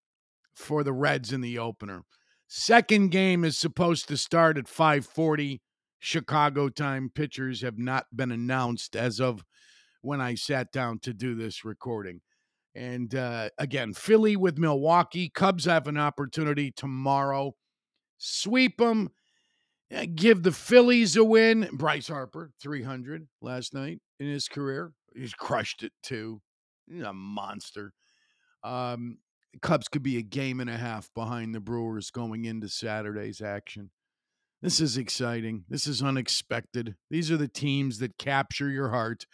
for 0.57 0.83
the 0.83 0.93
Reds 0.93 1.33
in 1.33 1.41
the 1.41 1.59
opener. 1.59 2.03
Second 2.49 3.11
game 3.11 3.45
is 3.45 3.59
supposed 3.59 4.09
to 4.09 4.17
start 4.17 4.57
at 4.57 4.67
5:40 4.67 5.61
Chicago 5.99 6.69
time. 6.69 7.11
Pitchers 7.15 7.63
have 7.63 7.79
not 7.79 8.07
been 8.15 8.31
announced 8.31 8.97
as 8.97 9.21
of 9.21 9.45
when 10.03 10.21
I 10.21 10.35
sat 10.35 10.73
down 10.73 11.01
to 11.01 11.13
do 11.13 11.35
this 11.35 11.65
recording. 11.65 12.21
And 12.75 13.15
uh, 13.15 13.49
again, 13.59 13.95
Philly 13.95 14.37
with 14.37 14.59
Milwaukee. 14.59 15.29
Cubs 15.29 15.65
have 15.65 15.89
an 15.89 15.97
opportunity 15.97 16.71
tomorrow. 16.71 17.55
Sweep 18.19 18.79
them. 18.79 19.11
Give 20.15 20.43
the 20.43 20.53
Phillies 20.53 21.17
a 21.17 21.25
win. 21.25 21.69
Bryce 21.73 22.09
Harper, 22.09 22.53
300 22.61 23.29
last 23.41 23.73
night 23.73 24.01
in 24.21 24.27
his 24.27 24.47
career. 24.49 24.93
He's 25.15 25.33
crushed 25.33 25.83
it 25.83 25.93
too. 26.03 26.43
He's 26.87 27.03
a 27.03 27.13
monster. 27.13 27.93
Um, 28.63 29.19
Cubs 29.63 29.89
could 29.89 30.03
be 30.03 30.19
a 30.19 30.23
game 30.23 30.61
and 30.61 30.71
a 30.71 30.77
half 30.77 31.11
behind 31.15 31.55
the 31.55 31.61
Brewers 31.61 32.11
going 32.11 32.45
into 32.45 32.69
Saturday's 32.69 33.41
action. 33.41 33.91
This 34.63 34.81
is 34.81 34.97
exciting. 34.97 35.65
This 35.69 35.87
is 35.87 36.03
unexpected. 36.03 36.97
These 37.11 37.31
are 37.31 37.37
the 37.37 37.49
teams 37.49 37.99
that 37.99 38.19
capture 38.19 38.69
your 38.69 38.91
heart 38.91 39.27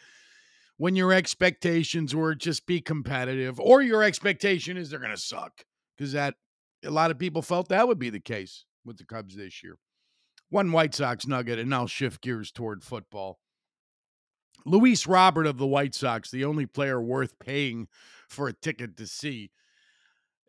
when 0.77 0.97
your 0.97 1.13
expectations 1.13 2.15
were 2.15 2.35
just 2.35 2.67
be 2.67 2.81
competitive, 2.81 3.61
or 3.61 3.83
your 3.83 4.03
expectation 4.03 4.77
is 4.77 4.91
they're 4.91 4.99
going 4.99 5.13
to 5.13 5.17
suck, 5.17 5.65
because 5.97 6.13
that 6.13 6.35
a 6.85 6.91
lot 6.91 7.13
of 7.13 7.19
people 7.19 7.41
felt 7.41 7.69
that 7.69 7.87
would 7.87 7.99
be 7.99 8.11
the 8.11 8.19
case 8.19 8.65
with 8.85 8.99
the 8.99 9.05
Cubs 9.05 9.37
this 9.37 9.63
year. 9.63 9.77
One 10.49 10.73
White 10.73 10.95
Sox 10.95 11.27
nugget, 11.27 11.59
and 11.59 11.73
I'll 11.73 11.87
shift 11.87 12.21
gears 12.21 12.51
toward 12.51 12.83
football. 12.83 13.39
Luis 14.67 15.07
Robert 15.07 15.47
of 15.47 15.59
the 15.59 15.67
White 15.67 15.95
Sox, 15.95 16.31
the 16.31 16.45
only 16.45 16.67
player 16.67 17.01
worth 17.01 17.39
paying 17.39 17.87
for 18.29 18.49
a 18.49 18.53
ticket 18.53 18.97
to 18.97 19.07
see, 19.07 19.51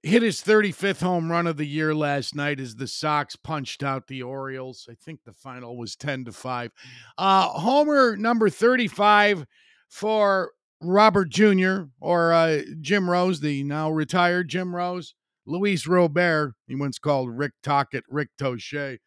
hit 0.03 0.21
his 0.21 0.41
35th 0.41 1.01
home 1.01 1.31
run 1.31 1.47
of 1.47 1.55
the 1.55 1.65
year 1.65 1.95
last 1.95 2.35
night 2.35 2.59
as 2.59 2.75
the 2.75 2.87
Sox 2.87 3.37
punched 3.37 3.81
out 3.81 4.07
the 4.07 4.21
Orioles. 4.21 4.87
I 4.91 4.95
think 4.95 5.21
the 5.23 5.31
final 5.31 5.77
was 5.77 5.95
10 5.95 6.25
to 6.25 6.33
5. 6.33 6.71
Uh, 7.17 7.47
homer 7.47 8.17
number 8.17 8.49
35 8.49 9.45
for 9.87 10.51
Robert 10.81 11.29
Jr. 11.29 11.83
or 12.01 12.33
uh, 12.33 12.61
Jim 12.81 13.09
Rose, 13.09 13.39
the 13.39 13.63
now 13.63 13.89
retired 13.89 14.49
Jim 14.49 14.75
Rose. 14.75 15.15
Luis 15.45 15.87
Robert, 15.87 16.53
he 16.67 16.75
once 16.75 16.99
called 16.99 17.29
Rick 17.29 17.53
Tocchet, 17.63 18.03
Rick 18.09 18.29
Tosche. 18.39 18.97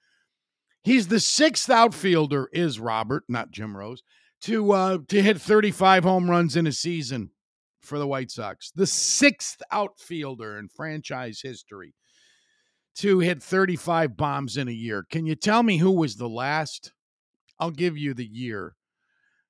He's 0.83 1.09
the 1.09 1.21
sixth 1.21 1.69
outfielder, 1.69 2.49
is 2.53 2.79
Robert, 2.79 3.25
not 3.29 3.50
Jim 3.50 3.76
Rose, 3.76 4.03
to 4.43 4.73
uh, 4.73 4.99
to 5.09 5.23
hit 5.23 5.41
35 5.41 6.05
home 6.05 6.31
runs 6.31 6.55
in 6.57 6.67
a 6.67 6.73
season 6.73 7.31
for 7.87 7.99
the 7.99 8.07
White 8.07 8.31
Sox. 8.31 8.71
The 8.75 8.87
sixth 8.87 9.62
outfielder 9.71 10.59
in 10.59 10.69
franchise 10.69 11.40
history 11.43 11.95
to 12.97 13.19
hit 13.21 13.43
35 13.43 14.16
bombs 14.16 14.57
in 14.57 14.69
a 14.69 14.73
year. 14.73 15.05
Can 15.11 15.26
you 15.26 15.35
tell 15.35 15.62
me 15.62 15.78
who 15.78 15.93
was 15.93 16.16
the 16.16 16.28
last? 16.28 16.93
I'll 17.59 17.71
give 17.71 17.97
you 17.97 18.14
the 18.14 18.26
year 18.26 18.75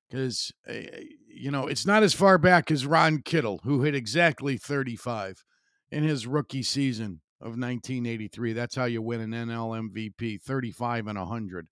because, 0.09 0.51
uh, 0.69 0.73
you 1.27 1.51
know, 1.51 1.67
it's 1.67 1.85
not 1.85 2.03
as 2.03 2.13
far 2.13 2.37
back 2.37 2.71
as 2.71 2.85
Ron 2.85 3.21
Kittle, 3.23 3.61
who 3.63 3.83
hit 3.83 3.95
exactly 3.95 4.57
35 4.57 5.43
in 5.91 6.03
his 6.03 6.27
rookie 6.27 6.63
season 6.63 7.21
of 7.41 7.57
1983. 7.57 8.53
That's 8.53 8.75
how 8.75 8.85
you 8.85 9.01
win 9.01 9.21
an 9.21 9.31
NL 9.31 9.89
MVP 9.91 10.41
35 10.41 11.07
and 11.07 11.19
100. 11.19 11.67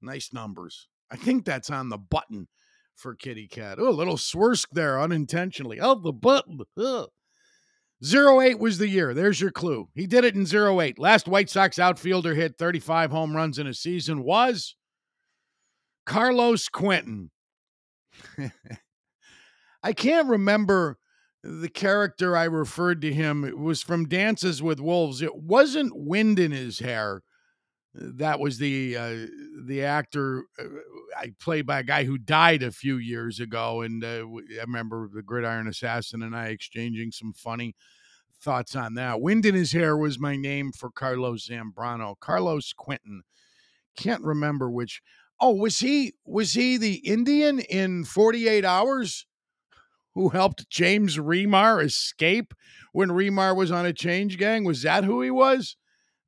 Nice 0.00 0.32
numbers. 0.32 0.88
I 1.10 1.16
think 1.16 1.44
that's 1.44 1.70
on 1.70 1.88
the 1.88 1.98
button 1.98 2.48
for 3.02 3.14
Kitty 3.14 3.48
Cat. 3.48 3.78
Oh, 3.80 3.88
a 3.88 3.90
little 3.90 4.16
swersk 4.16 4.68
there 4.72 5.00
unintentionally. 5.00 5.80
Oh, 5.80 5.96
the 5.96 6.12
button. 6.12 6.60
Ugh. 6.78 7.08
08 8.04 8.58
was 8.58 8.78
the 8.78 8.88
year. 8.88 9.12
There's 9.14 9.40
your 9.40 9.50
clue. 9.50 9.88
He 9.94 10.06
did 10.06 10.24
it 10.24 10.34
in 10.34 10.46
08. 10.46 10.98
Last 10.98 11.28
White 11.28 11.50
Sox 11.50 11.78
outfielder 11.78 12.34
hit 12.34 12.56
35 12.58 13.10
home 13.10 13.36
runs 13.36 13.58
in 13.58 13.66
a 13.66 13.74
season 13.74 14.22
was 14.22 14.76
Carlos 16.06 16.68
Quentin. 16.68 17.30
I 19.82 19.92
can't 19.92 20.28
remember 20.28 20.98
the 21.42 21.68
character 21.68 22.36
I 22.36 22.44
referred 22.44 23.00
to 23.02 23.12
him. 23.12 23.44
It 23.44 23.58
was 23.58 23.82
from 23.82 24.08
Dances 24.08 24.62
with 24.62 24.80
Wolves. 24.80 25.22
It 25.22 25.36
wasn't 25.36 25.92
wind 25.94 26.38
in 26.38 26.52
his 26.52 26.78
hair 26.78 27.22
that 27.94 28.40
was 28.40 28.58
the 28.58 28.96
uh, 28.96 29.26
the 29.66 29.84
actor 29.84 30.44
uh, 30.58 30.64
I 31.18 31.34
played 31.38 31.66
by 31.66 31.80
a 31.80 31.84
guy 31.84 32.04
who 32.04 32.16
died 32.16 32.62
a 32.62 32.70
few 32.70 32.96
years 32.96 33.38
ago, 33.38 33.82
and 33.82 34.02
uh, 34.02 34.24
I 34.58 34.62
remember 34.62 35.08
the 35.12 35.22
Gridiron 35.22 35.68
Assassin 35.68 36.22
and 36.22 36.34
I 36.34 36.46
exchanging 36.46 37.12
some 37.12 37.32
funny 37.34 37.74
thoughts 38.40 38.74
on 38.74 38.94
that. 38.94 39.20
Wind 39.20 39.44
in 39.44 39.54
his 39.54 39.72
hair 39.72 39.96
was 39.96 40.18
my 40.18 40.36
name 40.36 40.72
for 40.72 40.90
Carlos 40.90 41.48
Zambrano. 41.48 42.18
Carlos 42.18 42.72
Quentin, 42.72 43.22
can't 43.96 44.22
remember 44.22 44.70
which. 44.70 45.02
Oh, 45.38 45.54
was 45.54 45.80
he 45.80 46.14
was 46.24 46.54
he 46.54 46.76
the 46.76 46.96
Indian 47.06 47.58
in 47.60 48.04
Forty 48.04 48.48
Eight 48.48 48.64
Hours? 48.64 49.26
Who 50.14 50.28
helped 50.28 50.68
James 50.68 51.16
Remar 51.16 51.82
escape 51.82 52.52
when 52.92 53.08
Remar 53.08 53.56
was 53.56 53.70
on 53.70 53.86
a 53.86 53.94
change 53.94 54.38
gang? 54.38 54.64
Was 54.64 54.82
that 54.82 55.04
who 55.04 55.22
he 55.22 55.30
was? 55.30 55.76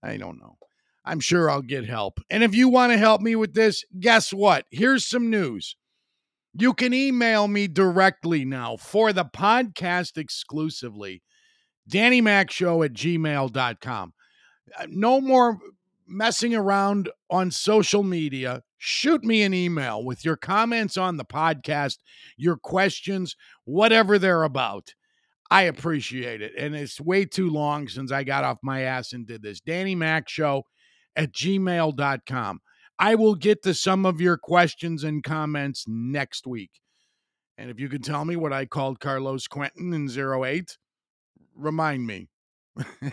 I 0.02 0.16
don't 0.16 0.38
know. 0.38 0.56
I'm 1.04 1.20
sure 1.20 1.50
I'll 1.50 1.62
get 1.62 1.86
help. 1.86 2.20
And 2.30 2.42
if 2.42 2.54
you 2.54 2.68
want 2.68 2.92
to 2.92 2.98
help 2.98 3.20
me 3.20 3.36
with 3.36 3.54
this, 3.54 3.84
guess 3.98 4.32
what? 4.32 4.66
Here's 4.70 5.06
some 5.06 5.30
news. 5.30 5.76
You 6.54 6.72
can 6.72 6.94
email 6.94 7.48
me 7.48 7.66
directly 7.66 8.44
now 8.44 8.76
for 8.76 9.12
the 9.12 9.24
podcast 9.24 10.16
exclusively. 10.16 11.22
Danny 11.88 12.20
Mac 12.20 12.50
Show 12.50 12.82
at 12.82 12.92
gmail.com. 12.92 14.12
Uh, 14.78 14.86
no 14.88 15.20
more 15.20 15.58
messing 16.06 16.54
around 16.54 17.10
on 17.28 17.50
social 17.50 18.02
media. 18.02 18.62
Shoot 18.78 19.24
me 19.24 19.42
an 19.42 19.52
email 19.52 20.04
with 20.04 20.24
your 20.24 20.36
comments 20.36 20.96
on 20.96 21.16
the 21.16 21.24
podcast, 21.24 21.98
your 22.36 22.56
questions, 22.56 23.36
whatever 23.64 24.18
they're 24.18 24.44
about. 24.44 24.94
I 25.50 25.62
appreciate 25.62 26.40
it. 26.40 26.52
And 26.58 26.74
it's 26.74 27.00
way 27.00 27.24
too 27.24 27.50
long 27.50 27.88
since 27.88 28.10
I 28.12 28.24
got 28.24 28.44
off 28.44 28.58
my 28.62 28.82
ass 28.82 29.12
and 29.12 29.26
did 29.26 29.42
this. 29.42 29.60
Danny 29.60 29.94
Mac 29.94 30.28
Show 30.28 30.64
at 31.16 31.32
gmail.com. 31.32 32.60
I 32.98 33.14
will 33.14 33.34
get 33.34 33.62
to 33.62 33.74
some 33.74 34.06
of 34.06 34.20
your 34.20 34.36
questions 34.36 35.02
and 35.02 35.22
comments 35.22 35.84
next 35.88 36.46
week. 36.46 36.80
And 37.56 37.70
if 37.70 37.78
you 37.78 37.88
can 37.88 38.02
tell 38.02 38.24
me 38.24 38.36
what 38.36 38.52
I 38.52 38.66
called 38.66 39.00
Carlos 39.00 39.46
Quentin 39.46 39.92
in 39.92 40.08
08, 40.08 40.76
remind 41.54 42.06
me. 42.06 42.28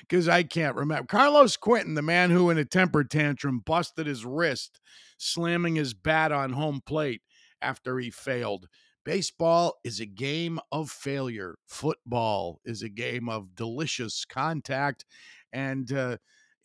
Because 0.00 0.28
I 0.28 0.42
can't 0.42 0.76
remember. 0.76 1.06
Carlos 1.06 1.56
Quentin, 1.56 1.94
the 1.94 2.02
man 2.02 2.30
who 2.30 2.50
in 2.50 2.58
a 2.58 2.64
temper 2.64 3.04
tantrum 3.04 3.60
busted 3.60 4.06
his 4.06 4.24
wrist, 4.24 4.80
slamming 5.18 5.76
his 5.76 5.94
bat 5.94 6.32
on 6.32 6.52
home 6.52 6.80
plate 6.84 7.22
after 7.60 7.98
he 7.98 8.10
failed. 8.10 8.68
Baseball 9.04 9.74
is 9.84 10.00
a 10.00 10.06
game 10.06 10.60
of 10.70 10.90
failure. 10.90 11.56
Football 11.66 12.60
is 12.64 12.82
a 12.82 12.88
game 12.88 13.28
of 13.28 13.54
delicious 13.54 14.24
contact. 14.26 15.04
And, 15.52 15.90
uh, 15.92 16.18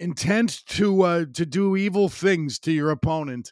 intent 0.03 0.65
to 0.67 1.01
uh, 1.03 1.25
to 1.33 1.45
do 1.45 1.75
evil 1.75 2.09
things 2.09 2.59
to 2.59 2.71
your 2.71 2.91
opponent. 2.91 3.51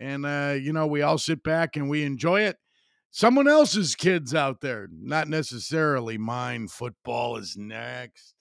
And 0.00 0.26
uh, 0.26 0.56
you 0.60 0.72
know, 0.72 0.86
we 0.86 1.02
all 1.02 1.18
sit 1.18 1.42
back 1.42 1.76
and 1.76 1.88
we 1.88 2.02
enjoy 2.02 2.42
it. 2.42 2.56
Someone 3.10 3.46
else's 3.46 3.94
kids 3.94 4.34
out 4.34 4.62
there, 4.62 4.88
not 4.90 5.28
necessarily 5.28 6.16
mine. 6.16 6.68
Football 6.68 7.36
is 7.36 7.56
next. 7.56 8.34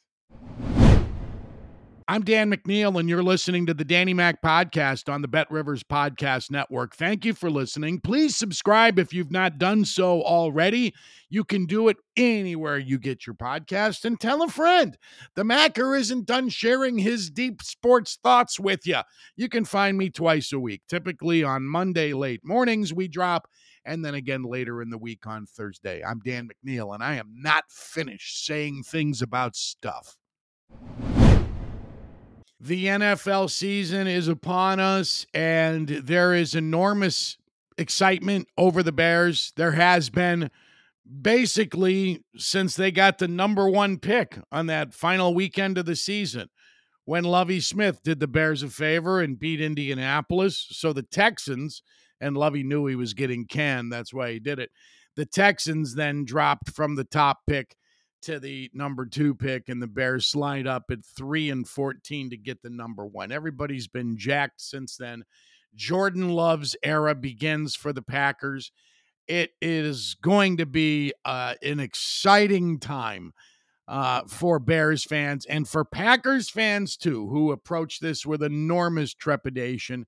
I'm 2.08 2.24
Dan 2.24 2.52
McNeil, 2.52 3.00
and 3.00 3.08
you're 3.08 3.22
listening 3.22 3.68
to 3.68 3.74
the 3.74 3.86
Danny 3.86 4.14
Mac 4.14 4.42
podcast 4.42 5.12
on 5.12 5.22
the 5.22 5.28
Bet 5.28 5.50
Rivers 5.52 5.84
Podcast 5.84 6.50
Network. 6.50 6.96
Thank 6.96 7.26
you 7.26 7.34
for 7.34 7.50
listening. 7.50 8.00
Please 8.02 8.36
subscribe 8.36 8.98
if 8.98 9.14
you've 9.14 9.32
not 9.32 9.60
done 9.60 9.86
so 9.86 10.22
already. 10.24 10.96
You 11.30 11.44
can 11.44 11.66
do 11.66 11.90
it 11.90 11.98
anywhere 12.18 12.78
you 12.78 12.98
get 12.98 13.28
your 13.28 13.36
podcast 13.36 14.04
and 14.04 14.20
tell 14.20 14.42
a 14.42 14.48
friend. 14.48 14.98
The 15.36 15.44
Macker 15.44 15.96
isn't 15.96 16.26
done 16.26 16.50
sharing 16.50 16.98
his 16.98 17.30
deep 17.30 17.62
sports 17.62 18.18
thoughts 18.22 18.60
with 18.60 18.86
you. 18.88 19.02
You 19.36 19.48
can 19.48 19.64
find 19.64 19.98
me 19.98 20.10
twice 20.10 20.52
a 20.52 20.60
week, 20.60 20.82
typically 20.90 21.44
on 21.44 21.64
Monday 21.64 22.14
late 22.14 22.42
mornings, 22.44 22.94
we 22.94 23.08
drop, 23.08 23.48
and 23.86 24.04
then 24.04 24.16
again 24.16 24.44
later 24.44 24.82
in 24.82 24.90
the 24.90 24.98
week 24.98 25.28
on 25.28 25.46
Thursday. 25.46 26.04
I'm 26.04 26.20
Dan 26.20 26.50
McNeil, 26.50 26.94
and 26.94 27.04
I 27.04 27.16
am 27.16 27.32
not 27.36 27.66
finished 27.70 28.46
saying 28.46 28.84
things 28.84 29.22
about 29.22 29.56
stuff. 29.56 30.18
The 32.64 32.86
NFL 32.86 33.50
season 33.50 34.06
is 34.06 34.28
upon 34.28 34.80
us, 34.80 35.26
and 35.34 35.88
there 35.88 36.36
is 36.36 36.54
enormous 36.54 37.40
excitement 37.76 38.50
over 38.56 38.84
the 38.84 38.92
Bears. 38.92 39.52
There 39.56 39.72
has 39.72 40.12
been 40.12 40.52
basically 41.24 42.24
since 42.38 42.76
they 42.76 42.92
got 42.92 43.18
the 43.18 43.28
number 43.28 43.68
one 43.68 43.98
pick 43.98 44.38
on 44.52 44.68
that 44.68 44.94
final 44.94 45.34
weekend 45.34 45.80
of 45.80 45.88
the 45.88 45.96
season 45.96 46.50
when 47.06 47.24
Lovie 47.24 47.62
Smith 47.62 48.04
did 48.04 48.20
the 48.20 48.28
Bears 48.28 48.62
a 48.62 48.70
favor 48.70 49.22
and 49.22 49.40
beat 49.40 49.60
Indianapolis. 49.60 50.68
So 50.70 50.94
the 50.94 51.02
Texans, 51.02 51.82
and 52.20 52.38
Lovie 52.38 52.62
knew 52.62 52.86
he 52.86 52.96
was 52.96 53.16
getting 53.16 53.48
canned. 53.48 53.92
That's 53.92 54.14
why 54.14 54.34
he 54.34 54.40
did 54.40 54.60
it. 54.60 54.70
The 55.16 55.26
Texans 55.26 55.96
then 55.96 56.26
dropped 56.26 56.70
from 56.70 56.94
the 56.94 57.06
top 57.06 57.40
pick 57.48 57.76
to 58.24 58.40
the 58.40 58.70
number 58.74 59.06
two 59.06 59.36
pick, 59.36 59.70
and 59.70 59.82
the 59.82 59.88
Bears 59.88 60.28
slide 60.28 60.68
up 60.68 60.86
at 60.92 61.06
three 61.06 61.50
and 61.50 61.68
14 61.68 62.30
to 62.30 62.38
get 62.38 62.62
the 62.62 62.70
number 62.70 63.06
one. 63.06 63.32
Everybody's 63.32 63.88
been 63.88 64.18
jacked 64.18 64.62
since 64.62 64.98
then. 64.98 65.24
Jordan 65.76 66.30
Love's 66.30 66.76
era 66.84 67.16
begins 67.16 67.76
for 67.76 67.94
the 67.94 68.02
Packers. 68.02 68.72
It 69.28 69.52
is 69.62 70.16
going 70.22 70.58
to 70.58 70.66
be 70.66 71.14
uh, 71.24 71.56
an 71.64 71.80
exciting 71.80 72.80
time 72.80 73.34
uh, 73.88 74.24
for 74.28 74.60
Bears 74.60 75.04
fans 75.04 75.46
and 75.46 75.68
for 75.68 75.86
Packers 75.86 76.50
fans 76.50 76.98
too, 76.98 77.28
who 77.30 77.52
approach 77.52 78.00
this 78.00 78.26
with 78.26 78.44
enormous 78.44 79.14
trepidation. 79.14 80.06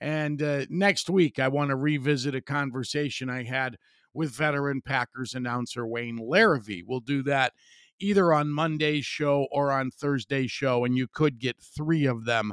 And 0.00 0.42
uh, 0.42 0.66
next 0.68 1.08
week, 1.08 1.38
I 1.38 1.48
want 1.48 1.70
to 1.70 1.76
revisit 1.76 2.34
a 2.34 2.40
conversation 2.40 3.30
I 3.30 3.44
had 3.44 3.78
with 4.14 4.30
veteran 4.30 4.80
Packers 4.80 5.34
announcer 5.34 5.86
Wayne 5.86 6.18
Larrivee. 6.18 6.84
We'll 6.86 7.00
do 7.00 7.22
that 7.24 7.52
either 8.00 8.32
on 8.32 8.50
Monday's 8.50 9.04
show 9.04 9.46
or 9.50 9.70
on 9.70 9.90
Thursday's 9.90 10.50
show, 10.50 10.84
and 10.84 10.96
you 10.96 11.06
could 11.12 11.38
get 11.38 11.56
three 11.60 12.06
of 12.06 12.24
them 12.24 12.52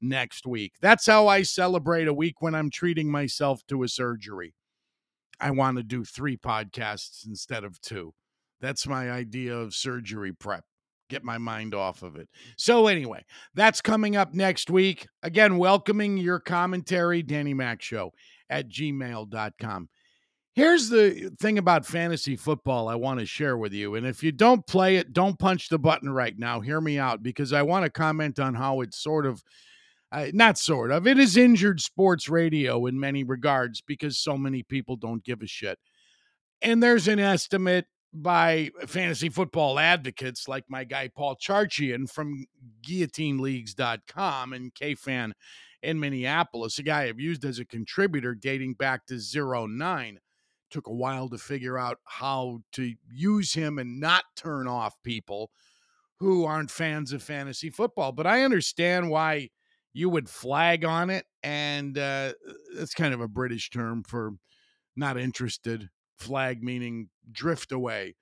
next 0.00 0.46
week. 0.46 0.74
That's 0.80 1.06
how 1.06 1.28
I 1.28 1.42
celebrate 1.42 2.08
a 2.08 2.14
week 2.14 2.40
when 2.40 2.54
I'm 2.54 2.70
treating 2.70 3.10
myself 3.10 3.62
to 3.68 3.82
a 3.82 3.88
surgery. 3.88 4.54
I 5.40 5.50
want 5.50 5.76
to 5.76 5.82
do 5.82 6.04
three 6.04 6.36
podcasts 6.36 7.26
instead 7.26 7.64
of 7.64 7.80
two. 7.80 8.14
That's 8.60 8.86
my 8.86 9.10
idea 9.10 9.56
of 9.56 9.74
surgery 9.74 10.32
prep. 10.32 10.64
Get 11.08 11.24
my 11.24 11.36
mind 11.36 11.74
off 11.74 12.02
of 12.02 12.16
it. 12.16 12.28
So, 12.56 12.86
anyway, 12.86 13.24
that's 13.54 13.80
coming 13.80 14.16
up 14.16 14.34
next 14.34 14.70
week. 14.70 15.06
Again, 15.22 15.58
welcoming 15.58 16.16
your 16.16 16.38
commentary, 16.38 17.22
Danny 17.22 17.54
Mac 17.54 17.82
Show 17.82 18.12
at 18.48 18.68
gmail.com. 18.68 19.88
Here's 20.54 20.90
the 20.90 21.30
thing 21.40 21.56
about 21.56 21.86
fantasy 21.86 22.36
football 22.36 22.86
I 22.86 22.94
want 22.94 23.20
to 23.20 23.26
share 23.26 23.56
with 23.56 23.72
you. 23.72 23.94
And 23.94 24.06
if 24.06 24.22
you 24.22 24.32
don't 24.32 24.66
play 24.66 24.96
it, 24.96 25.14
don't 25.14 25.38
punch 25.38 25.70
the 25.70 25.78
button 25.78 26.12
right 26.12 26.38
now. 26.38 26.60
Hear 26.60 26.78
me 26.78 26.98
out 26.98 27.22
because 27.22 27.54
I 27.54 27.62
want 27.62 27.84
to 27.84 27.90
comment 27.90 28.38
on 28.38 28.54
how 28.54 28.82
it's 28.82 29.02
sort 29.02 29.24
of, 29.24 29.42
uh, 30.10 30.26
not 30.34 30.58
sort 30.58 30.90
of, 30.90 31.06
it 31.06 31.18
is 31.18 31.38
injured 31.38 31.80
sports 31.80 32.28
radio 32.28 32.84
in 32.84 33.00
many 33.00 33.24
regards 33.24 33.80
because 33.80 34.18
so 34.18 34.36
many 34.36 34.62
people 34.62 34.96
don't 34.96 35.24
give 35.24 35.40
a 35.40 35.46
shit. 35.46 35.78
And 36.60 36.82
there's 36.82 37.08
an 37.08 37.18
estimate 37.18 37.86
by 38.12 38.68
fantasy 38.86 39.30
football 39.30 39.78
advocates 39.78 40.48
like 40.48 40.64
my 40.68 40.84
guy 40.84 41.08
Paul 41.08 41.36
Charchian 41.36 42.10
from 42.10 42.44
guillotineleagues.com 42.86 44.52
and 44.52 44.74
KFan 44.74 45.32
in 45.82 45.98
Minneapolis, 45.98 46.78
a 46.78 46.82
guy 46.82 47.04
I've 47.04 47.18
used 47.18 47.46
as 47.46 47.58
a 47.58 47.64
contributor 47.64 48.34
dating 48.34 48.74
back 48.74 49.06
to 49.06 49.18
09 49.66 50.18
took 50.72 50.86
a 50.86 50.92
while 50.92 51.28
to 51.28 51.38
figure 51.38 51.78
out 51.78 51.98
how 52.04 52.60
to 52.72 52.94
use 53.08 53.52
him 53.52 53.78
and 53.78 54.00
not 54.00 54.24
turn 54.36 54.66
off 54.66 54.94
people 55.04 55.50
who 56.18 56.44
aren't 56.44 56.70
fans 56.70 57.12
of 57.12 57.22
fantasy 57.22 57.70
football. 57.70 58.12
But 58.12 58.26
I 58.26 58.42
understand 58.44 59.10
why 59.10 59.50
you 59.92 60.08
would 60.08 60.28
flag 60.28 60.84
on 60.84 61.10
it. 61.10 61.26
And 61.42 61.98
uh, 61.98 62.32
that's 62.76 62.94
kind 62.94 63.12
of 63.12 63.20
a 63.20 63.28
British 63.28 63.70
term 63.70 64.02
for 64.02 64.32
not 64.96 65.18
interested. 65.18 65.90
Flag 66.18 66.62
meaning 66.62 67.08
drift 67.30 67.72
away. 67.72 68.14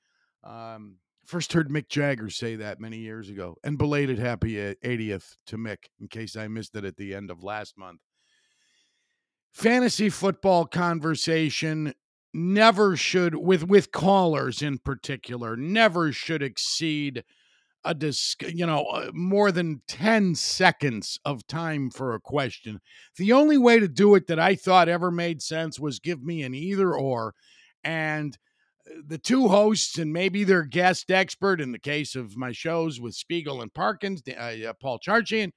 Um, 0.42 0.97
first 1.26 1.52
heard 1.52 1.69
Mick 1.69 1.88
Jagger 1.88 2.30
say 2.30 2.57
that 2.57 2.80
many 2.80 2.99
years 2.99 3.28
ago. 3.28 3.57
And 3.62 3.78
belated 3.78 4.19
happy 4.19 4.54
80th 4.54 5.37
to 5.47 5.57
Mick, 5.57 5.88
in 6.00 6.09
case 6.09 6.37
I 6.37 6.49
missed 6.49 6.75
it 6.75 6.85
at 6.85 6.97
the 6.97 7.14
end 7.14 7.30
of 7.30 7.45
last 7.45 7.76
month. 7.76 8.00
Fantasy 9.52 10.09
football 10.09 10.64
conversation 10.64 11.92
never 12.32 12.96
should 12.96 13.34
with 13.34 13.66
with 13.66 13.90
callers 13.92 14.62
in 14.62 14.78
particular 14.78 15.56
never 15.56 16.12
should 16.12 16.42
exceed 16.42 17.25
a 17.84 17.94
dis 17.94 18.37
you 18.46 18.66
know 18.66 18.84
uh, 18.84 19.10
more 19.12 19.50
than 19.50 19.80
10 19.88 20.34
seconds 20.34 21.18
of 21.25 21.46
time 21.46 21.90
for 21.90 22.14
a 22.14 22.20
question. 22.20 22.80
The 23.16 23.32
only 23.32 23.58
way 23.58 23.80
to 23.80 23.88
do 23.88 24.14
it 24.14 24.26
that 24.26 24.38
i 24.38 24.54
thought 24.54 24.88
ever 24.88 25.10
made 25.10 25.42
sense 25.42 25.80
was 25.80 25.99
give 25.99 26.22
me 26.22 26.42
an 26.42 26.54
either 26.54 26.92
or 26.92 27.35
and 27.83 28.37
uh, 28.87 29.00
the 29.07 29.18
two 29.18 29.48
hosts 29.48 29.98
and 29.98 30.12
maybe 30.12 30.44
their 30.44 30.64
guest 30.64 31.11
expert 31.11 31.61
in 31.61 31.72
the 31.72 31.78
case 31.78 32.14
of 32.14 32.37
my 32.37 32.52
shows 32.52 33.00
with 33.00 33.14
spiegel 33.14 33.62
and 33.62 33.72
parkins 33.72 34.22
uh, 34.28 34.72
paul 34.81 34.98
charchian 34.98 35.48
uh, 35.48 35.50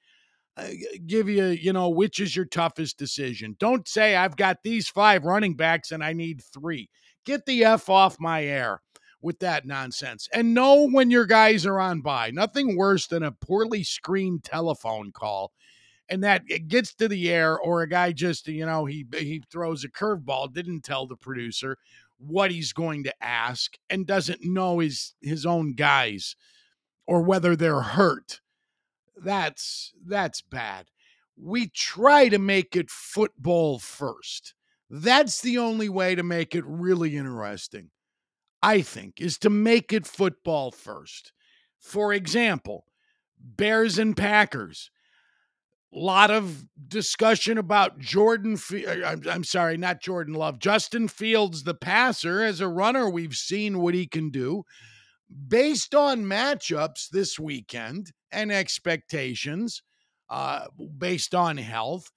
Uh, 0.56 0.70
give 1.08 1.28
you, 1.28 1.46
you 1.46 1.74
know, 1.74 1.90
which 1.90 2.20
is 2.20 2.36
your 2.36 2.46
toughest 2.46 2.98
decision. 2.98 3.56
Don't 3.60 3.88
say, 3.88 4.16
I've 4.16 4.38
got 4.38 4.58
these 4.64 4.88
five 4.88 5.24
running 5.26 5.56
backs 5.56 5.92
and 5.92 6.04
I 6.04 6.14
need 6.14 6.44
three. 6.44 6.90
Get 7.26 7.46
the 7.46 7.66
F 7.66 7.90
off 7.90 8.20
my 8.20 8.44
air 8.44 8.82
with 9.22 9.40
that 9.40 9.66
nonsense. 9.66 10.30
And 10.32 10.54
know 10.54 10.88
when 10.88 11.10
your 11.10 11.26
guys 11.26 11.66
are 11.66 11.80
on 11.80 12.02
by. 12.02 12.30
Nothing 12.30 12.78
worse 12.78 13.08
than 13.08 13.24
a 13.24 13.32
poorly 13.32 13.84
screened 13.84 14.44
telephone 14.44 15.12
call. 15.12 15.54
And 16.10 16.24
that 16.24 16.44
it 16.48 16.68
gets 16.68 16.94
to 16.96 17.08
the 17.08 17.32
air, 17.32 17.58
or 17.58 17.82
a 17.82 17.90
guy 17.90 18.12
just, 18.12 18.48
you 18.48 18.66
know, 18.66 18.86
he 18.86 19.06
he 19.14 19.42
throws 19.50 19.86
a 19.86 19.90
curveball, 19.90 20.54
didn't 20.54 20.82
tell 20.82 21.08
the 21.08 21.16
producer 21.16 21.78
what 22.18 22.52
he's 22.52 22.74
going 22.74 23.06
to 23.06 23.24
ask, 23.24 23.76
and 23.90 24.06
doesn't 24.06 24.44
know 24.44 24.80
his 24.80 25.16
his 25.22 25.46
own 25.46 25.74
guys 25.74 26.36
or 27.08 27.22
whether 27.24 27.56
they're 27.56 27.82
hurt 27.82 28.42
that's 29.18 29.94
that's 30.06 30.42
bad. 30.42 30.88
We 31.36 31.68
try 31.68 32.30
to 32.30 32.40
make 32.40 32.76
it 32.76 32.90
football 32.90 33.80
first. 33.80 34.54
That's 34.90 35.42
the 35.42 35.58
only 35.58 35.90
way 35.90 36.16
to 36.16 36.24
make 36.24 36.54
it 36.54 36.64
really 36.66 37.16
interesting. 37.16 37.90
I 38.62 38.82
think 38.82 39.20
is 39.20 39.38
to 39.40 39.50
make 39.50 39.92
it 39.92 40.08
football 40.08 40.72
first. 40.72 41.34
For 41.80 42.14
example, 42.14 42.86
Bears 43.38 43.98
and 43.98 44.16
Packers. 44.16 44.90
A 45.94 46.00
lot 46.00 46.32
of 46.32 46.66
discussion 46.88 47.58
about 47.58 48.00
Jordan. 48.00 48.58
Uh, 48.72 49.16
I'm 49.30 49.44
sorry, 49.44 49.78
not 49.78 50.02
Jordan 50.02 50.34
Love. 50.34 50.58
Justin 50.58 51.08
Fields, 51.08 51.64
the 51.64 51.76
passer, 51.76 52.42
as 52.42 52.62
a 52.62 52.68
runner, 52.68 53.08
we've 53.08 53.36
seen 53.36 53.80
what 53.80 53.94
he 53.94 54.08
can 54.08 54.30
do 54.32 54.64
based 55.48 55.94
on 55.94 56.24
matchups 56.24 57.10
this 57.10 57.40
weekend 57.40 58.12
and 58.34 58.52
expectations, 58.52 59.82
uh, 60.30 60.68
based 60.98 61.36
on 61.36 61.58
health, 61.58 62.12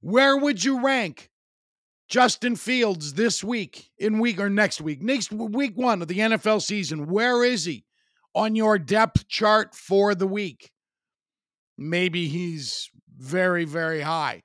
where 0.00 0.36
would 0.36 0.62
you 0.62 0.84
rank 0.84 1.30
Justin 2.08 2.56
Fields 2.56 3.14
this 3.14 3.42
week 3.42 3.90
in 3.98 4.18
week 4.18 4.38
or 4.38 4.48
next 4.48 4.80
week, 4.80 5.02
next 5.02 5.32
week 5.32 5.72
one 5.76 6.02
of 6.02 6.08
the 6.08 6.18
NFL 6.18 6.62
season? 6.62 7.06
Where 7.06 7.44
is 7.44 7.64
he 7.64 7.84
on 8.34 8.54
your 8.54 8.78
depth 8.78 9.28
chart 9.28 9.74
for 9.74 10.14
the 10.14 10.26
week? 10.26 10.70
Maybe 11.76 12.28
he's 12.28 12.90
very, 13.16 13.64
very 13.64 14.00
high. 14.00 14.42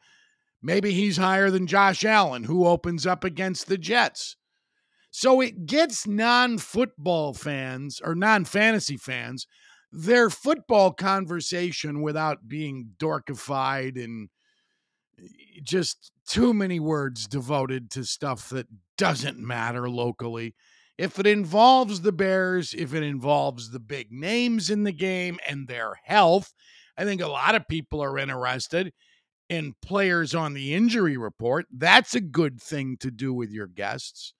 Maybe 0.61 0.91
he's 0.91 1.17
higher 1.17 1.49
than 1.49 1.67
Josh 1.67 2.05
Allen, 2.05 2.45
who 2.45 2.65
opens 2.65 3.05
up 3.05 3.23
against 3.23 3.67
the 3.67 3.77
Jets. 3.77 4.37
So 5.11 5.41
it 5.41 5.65
gets 5.65 6.07
non 6.07 6.57
football 6.57 7.33
fans 7.33 8.01
or 8.03 8.15
non 8.15 8.45
fantasy 8.45 8.97
fans 8.97 9.45
their 9.93 10.31
football 10.31 10.91
conversation 10.91 12.01
without 12.01 12.47
being 12.47 12.89
dorkified 12.97 14.03
and 14.03 14.29
eh, 15.19 15.27
just 15.61 16.11
too 16.27 16.53
many 16.53 16.79
words 16.79 17.27
devoted 17.27 17.91
to 17.91 18.03
stuff 18.03 18.49
that 18.49 18.67
doesn't 18.97 19.37
matter 19.37 19.87
locally. 19.87 20.55
If 20.97 21.19
it 21.19 21.27
involves 21.27 22.01
the 22.01 22.11
Bears, 22.11 22.73
if 22.73 22.93
it 22.93 23.03
involves 23.03 23.69
the 23.69 23.79
big 23.79 24.11
names 24.11 24.69
in 24.69 24.83
the 24.83 24.91
game 24.91 25.39
and 25.47 25.67
their 25.67 25.93
health, 26.03 26.53
I 26.97 27.03
think 27.03 27.21
a 27.21 27.27
lot 27.27 27.55
of 27.55 27.67
people 27.67 28.01
are 28.01 28.17
interested 28.17 28.93
in 29.49 29.75
players 29.81 30.33
on 30.33 30.53
the 30.53 30.73
injury 30.73 31.17
report. 31.17 31.67
That's 31.71 32.15
a 32.15 32.21
good 32.21 32.59
thing 32.59 32.97
to 32.97 33.11
do 33.11 33.31
with 33.33 33.51
your 33.51 33.67
guests 33.67 34.33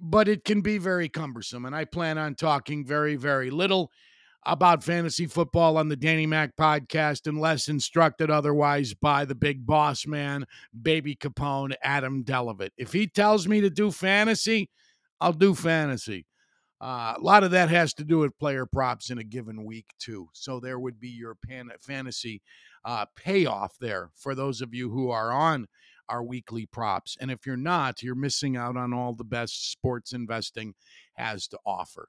but 0.00 0.28
it 0.28 0.44
can 0.44 0.62
be 0.62 0.78
very 0.78 1.08
cumbersome. 1.08 1.66
And 1.66 1.76
I 1.76 1.84
plan 1.84 2.16
on 2.16 2.34
talking 2.34 2.86
very, 2.86 3.16
very 3.16 3.50
little 3.50 3.90
about 4.44 4.82
fantasy 4.82 5.26
football 5.26 5.76
on 5.76 5.88
the 5.88 5.96
Danny 5.96 6.26
Mac 6.26 6.56
podcast 6.56 7.26
unless 7.26 7.68
instructed 7.68 8.30
otherwise 8.30 8.94
by 8.94 9.24
the 9.24 9.34
big 9.34 9.66
boss 9.66 10.06
man, 10.06 10.46
baby 10.82 11.14
Capone, 11.14 11.74
Adam 11.82 12.24
Delevitt. 12.24 12.70
If 12.76 12.92
he 12.92 13.06
tells 13.06 13.46
me 13.46 13.60
to 13.60 13.70
do 13.70 13.90
fantasy, 13.90 14.70
I'll 15.20 15.32
do 15.32 15.54
fantasy. 15.54 16.26
Uh, 16.80 17.14
a 17.16 17.20
lot 17.20 17.44
of 17.44 17.50
that 17.50 17.68
has 17.68 17.92
to 17.92 18.04
do 18.04 18.18
with 18.18 18.38
player 18.38 18.64
props 18.64 19.10
in 19.10 19.18
a 19.18 19.24
given 19.24 19.64
week, 19.66 19.86
too. 19.98 20.28
So 20.32 20.60
there 20.60 20.78
would 20.78 20.98
be 20.98 21.10
your 21.10 21.34
pan- 21.34 21.70
fantasy 21.78 22.40
uh, 22.86 23.04
payoff 23.16 23.76
there 23.78 24.10
for 24.16 24.34
those 24.34 24.62
of 24.62 24.74
you 24.74 24.88
who 24.88 25.10
are 25.10 25.30
on 25.30 25.66
our 26.08 26.22
weekly 26.22 26.64
props. 26.64 27.18
And 27.20 27.30
if 27.30 27.46
you're 27.46 27.56
not, 27.58 28.02
you're 28.02 28.14
missing 28.14 28.56
out 28.56 28.78
on 28.78 28.94
all 28.94 29.12
the 29.12 29.24
best 29.24 29.70
sports 29.70 30.12
investing 30.12 30.74
has 31.14 31.46
to 31.48 31.58
offer. 31.66 32.08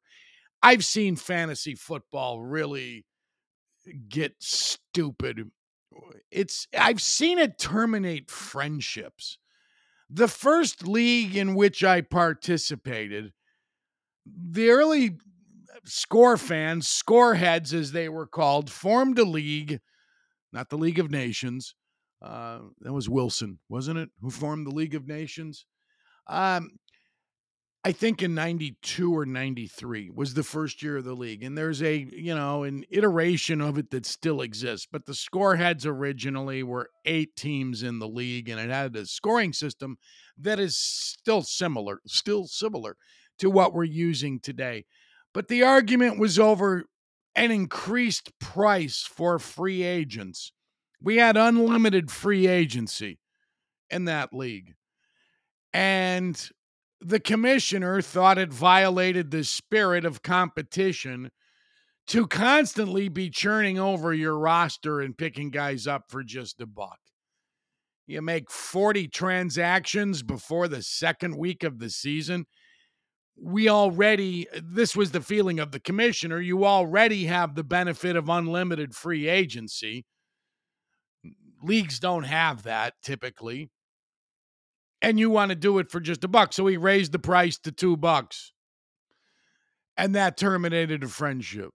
I've 0.63 0.85
seen 0.85 1.15
fantasy 1.15 1.75
football 1.75 2.41
really 2.41 3.05
get 4.09 4.35
stupid. 4.39 5.49
It's 6.29 6.67
I've 6.77 7.01
seen 7.01 7.39
it 7.39 7.57
terminate 7.57 8.29
friendships. 8.29 9.37
The 10.09 10.27
first 10.27 10.87
league 10.87 11.35
in 11.35 11.55
which 11.55 11.83
I 11.83 12.01
participated, 12.01 13.31
the 14.25 14.69
early 14.69 15.17
score 15.85 16.37
fans, 16.37 16.87
score 16.87 17.35
heads 17.35 17.73
as 17.73 17.91
they 17.91 18.09
were 18.09 18.27
called, 18.27 18.69
formed 18.69 19.17
a 19.19 19.23
league, 19.23 19.79
not 20.51 20.69
the 20.69 20.77
League 20.77 20.99
of 20.99 21.09
Nations. 21.09 21.75
Uh, 22.21 22.59
that 22.81 22.93
was 22.93 23.09
Wilson, 23.09 23.59
wasn't 23.67 23.97
it? 23.97 24.09
Who 24.21 24.29
formed 24.29 24.67
the 24.67 24.75
League 24.75 24.95
of 24.95 25.07
Nations? 25.07 25.65
Um, 26.27 26.71
I 27.83 27.91
think 27.93 28.21
in 28.21 28.35
92 28.35 29.17
or 29.17 29.25
93 29.25 30.11
was 30.13 30.35
the 30.35 30.43
first 30.43 30.83
year 30.83 30.97
of 30.97 31.03
the 31.03 31.15
league. 31.15 31.41
And 31.41 31.57
there's 31.57 31.81
a, 31.81 32.07
you 32.11 32.35
know, 32.35 32.63
an 32.63 32.85
iteration 32.91 33.59
of 33.59 33.79
it 33.79 33.89
that 33.89 34.05
still 34.05 34.41
exists. 34.41 34.87
But 34.91 35.07
the 35.07 35.15
score 35.15 35.55
heads 35.55 35.87
originally 35.87 36.61
were 36.61 36.91
eight 37.05 37.35
teams 37.35 37.81
in 37.81 37.97
the 37.97 38.07
league 38.07 38.49
and 38.49 38.59
it 38.59 38.69
had 38.69 38.95
a 38.95 39.07
scoring 39.07 39.51
system 39.51 39.97
that 40.37 40.59
is 40.59 40.77
still 40.77 41.41
similar, 41.41 42.01
still 42.05 42.45
similar 42.45 42.97
to 43.39 43.49
what 43.49 43.73
we're 43.73 43.83
using 43.83 44.39
today. 44.39 44.85
But 45.33 45.47
the 45.47 45.63
argument 45.63 46.19
was 46.19 46.37
over 46.37 46.85
an 47.35 47.49
increased 47.49 48.37
price 48.39 49.07
for 49.09 49.39
free 49.39 49.81
agents. 49.81 50.51
We 51.01 51.17
had 51.17 51.35
unlimited 51.35 52.11
free 52.11 52.45
agency 52.45 53.17
in 53.89 54.05
that 54.05 54.33
league. 54.33 54.75
And 55.73 56.49
the 57.01 57.19
commissioner 57.19 58.01
thought 58.01 58.37
it 58.37 58.53
violated 58.53 59.31
the 59.31 59.43
spirit 59.43 60.05
of 60.05 60.21
competition 60.21 61.31
to 62.07 62.27
constantly 62.27 63.09
be 63.09 63.29
churning 63.29 63.79
over 63.79 64.13
your 64.13 64.37
roster 64.37 65.01
and 65.01 65.17
picking 65.17 65.49
guys 65.49 65.87
up 65.87 66.03
for 66.09 66.23
just 66.23 66.61
a 66.61 66.65
buck. 66.65 66.99
You 68.05 68.21
make 68.21 68.51
40 68.51 69.07
transactions 69.07 70.21
before 70.21 70.67
the 70.67 70.83
second 70.83 71.37
week 71.37 71.63
of 71.63 71.79
the 71.79 71.89
season. 71.89 72.45
We 73.41 73.69
already, 73.69 74.47
this 74.61 74.95
was 74.95 75.11
the 75.11 75.21
feeling 75.21 75.59
of 75.59 75.71
the 75.71 75.79
commissioner, 75.79 76.39
you 76.39 76.65
already 76.65 77.25
have 77.25 77.55
the 77.55 77.63
benefit 77.63 78.15
of 78.15 78.29
unlimited 78.29 78.93
free 78.93 79.27
agency. 79.27 80.05
Leagues 81.63 81.99
don't 81.99 82.23
have 82.23 82.63
that 82.63 82.93
typically 83.01 83.69
and 85.01 85.19
you 85.19 85.29
want 85.29 85.49
to 85.49 85.55
do 85.55 85.79
it 85.79 85.89
for 85.89 85.99
just 85.99 86.23
a 86.23 86.27
buck. 86.27 86.53
So 86.53 86.67
he 86.67 86.77
raised 86.77 87.11
the 87.11 87.19
price 87.19 87.57
to 87.59 87.71
two 87.71 87.97
bucks. 87.97 88.51
And 89.97 90.15
that 90.15 90.37
terminated 90.37 91.03
a 91.03 91.07
friendship. 91.07 91.71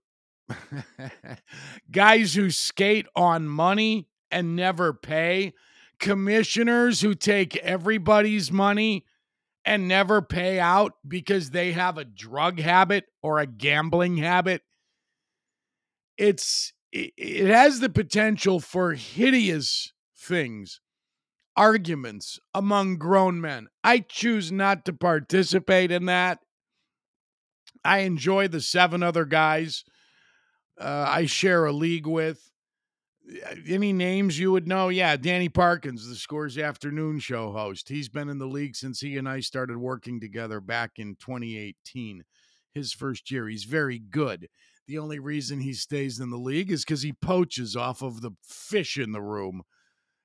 Guys 1.91 2.33
who 2.33 2.49
skate 2.49 3.07
on 3.15 3.47
money 3.47 4.07
and 4.31 4.55
never 4.55 4.93
pay, 4.93 5.53
commissioners 5.99 7.01
who 7.01 7.13
take 7.13 7.55
everybody's 7.57 8.51
money 8.51 9.05
and 9.65 9.87
never 9.87 10.21
pay 10.21 10.59
out 10.59 10.93
because 11.05 11.49
they 11.49 11.73
have 11.73 11.97
a 11.97 12.05
drug 12.05 12.59
habit 12.59 13.05
or 13.21 13.39
a 13.39 13.47
gambling 13.47 14.17
habit. 14.17 14.61
It's 16.17 16.73
it 16.91 17.47
has 17.47 17.81
the 17.81 17.89
potential 17.89 18.59
for 18.59 18.93
hideous 18.93 19.91
things 20.17 20.79
arguments 21.57 22.39
among 22.53 22.97
grown 22.97 23.41
men. 23.41 23.67
I 23.83 23.99
choose 23.99 24.51
not 24.51 24.85
to 24.85 24.93
participate 24.93 25.91
in 25.91 26.05
that. 26.05 26.39
I 27.83 27.99
enjoy 27.99 28.47
the 28.47 28.61
seven 28.61 29.03
other 29.03 29.25
guys 29.25 29.83
uh, 30.79 31.05
I 31.09 31.25
share 31.25 31.65
a 31.65 31.71
league 31.71 32.07
with. 32.07 32.51
Any 33.67 33.91
names 33.91 34.39
you 34.39 34.53
would 34.53 34.67
know? 34.67 34.87
Yeah, 34.87 35.17
Danny 35.17 35.49
Parkins, 35.49 36.07
the 36.07 36.15
Scores 36.15 36.57
Afternoon 36.57 37.19
Show 37.19 37.51
host. 37.51 37.89
He's 37.89 38.07
been 38.07 38.29
in 38.29 38.37
the 38.37 38.45
league 38.45 38.75
since 38.75 39.01
he 39.01 39.17
and 39.17 39.27
I 39.27 39.41
started 39.41 39.77
working 39.77 40.21
together 40.21 40.61
back 40.61 40.91
in 40.95 41.15
2018, 41.15 42.23
his 42.73 42.93
first 42.93 43.29
year. 43.29 43.49
He's 43.49 43.65
very 43.65 43.99
good. 43.99 44.47
The 44.87 44.97
only 44.97 45.19
reason 45.19 45.59
he 45.59 45.73
stays 45.73 46.21
in 46.21 46.29
the 46.29 46.37
league 46.37 46.71
is 46.71 46.85
because 46.85 47.01
he 47.01 47.11
poaches 47.11 47.75
off 47.75 48.01
of 48.01 48.21
the 48.21 48.31
fish 48.41 48.97
in 48.97 49.11
the 49.11 49.21
room 49.21 49.63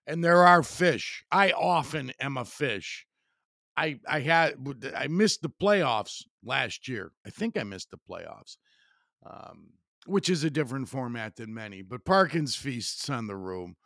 and 0.07 0.23
there 0.23 0.45
are 0.47 0.63
fish. 0.63 1.25
I 1.31 1.53
often 1.53 2.13
am 2.21 2.37
a 2.37 2.45
fish. 2.45 3.07
I 3.77 3.99
I 4.07 4.21
had 4.21 4.55
I 4.97 5.07
missed 5.07 5.43
the 5.43 5.49
playoffs 5.51 6.25
last 6.45 6.89
year. 6.89 7.13
I 7.27 7.31
think 7.31 7.57
I 7.57 7.65
missed 7.65 7.91
the 7.91 7.99
playoffs, 7.99 8.57
um, 9.25 9.71
which 10.07 10.29
is 10.29 10.45
a 10.45 10.51
different 10.51 10.89
format 10.89 11.37
than 11.37 11.55
many. 11.55 11.83
But 11.83 12.05
Parkins 12.05 12.57
feasts 12.57 13.09
on 13.09 13.27
the 13.27 13.37
room. 13.37 13.77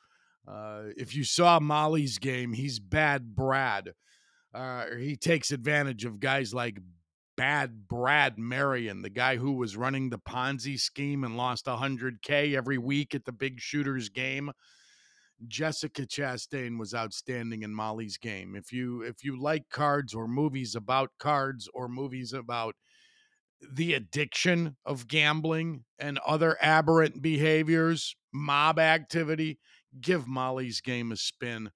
Uh, 0.47 0.85
if 0.97 1.15
you 1.15 1.25
saw 1.25 1.59
Molly's 1.59 2.19
game, 2.19 2.53
he's 2.53 2.79
bad 2.79 3.35
Brad. 3.35 3.93
Uh, 4.55 4.87
he 4.97 5.17
takes 5.17 5.51
advantage 5.51 6.05
of 6.05 6.21
guys 6.21 6.55
like 6.55 6.79
bad 7.37 7.89
Brad 7.89 8.39
Marion, 8.39 9.03
the 9.03 9.11
guy 9.11 9.37
who 9.37 9.53
was 9.53 9.77
running 9.77 10.09
the 10.09 10.19
Ponzi 10.19 10.81
scheme 10.81 11.25
and 11.25 11.37
lost 11.37 11.67
100K 11.67 12.55
every 12.57 12.79
week 12.79 13.15
at 13.15 13.25
the 13.25 13.33
big 13.33 13.61
shooters 13.61 14.09
game. 14.09 14.51
Jessica 15.47 16.03
Chastain 16.07 16.79
was 16.79 16.95
outstanding 16.95 17.63
in 17.63 17.75
Molly's 17.75 18.17
game. 18.17 18.57
If 18.57 18.73
you 18.73 19.03
if 19.03 19.23
you 19.23 19.41
like 19.41 19.69
cards 19.71 20.15
or 20.15 20.27
movies 20.27 20.75
about 20.75 21.11
cards 21.19 21.69
or 21.75 21.89
movies 21.89 22.33
about 22.33 22.75
the 23.73 23.95
addiction 23.95 24.77
of 24.85 25.09
gambling 25.09 25.85
and 25.99 26.19
other 26.27 26.57
aberrant 26.61 27.23
behaviors, 27.23 28.15
mob 28.33 28.79
activity, 28.79 29.59
give 30.01 30.27
Molly's 30.27 30.81
game 30.81 31.13
a 31.13 31.17
spin. 31.17 31.71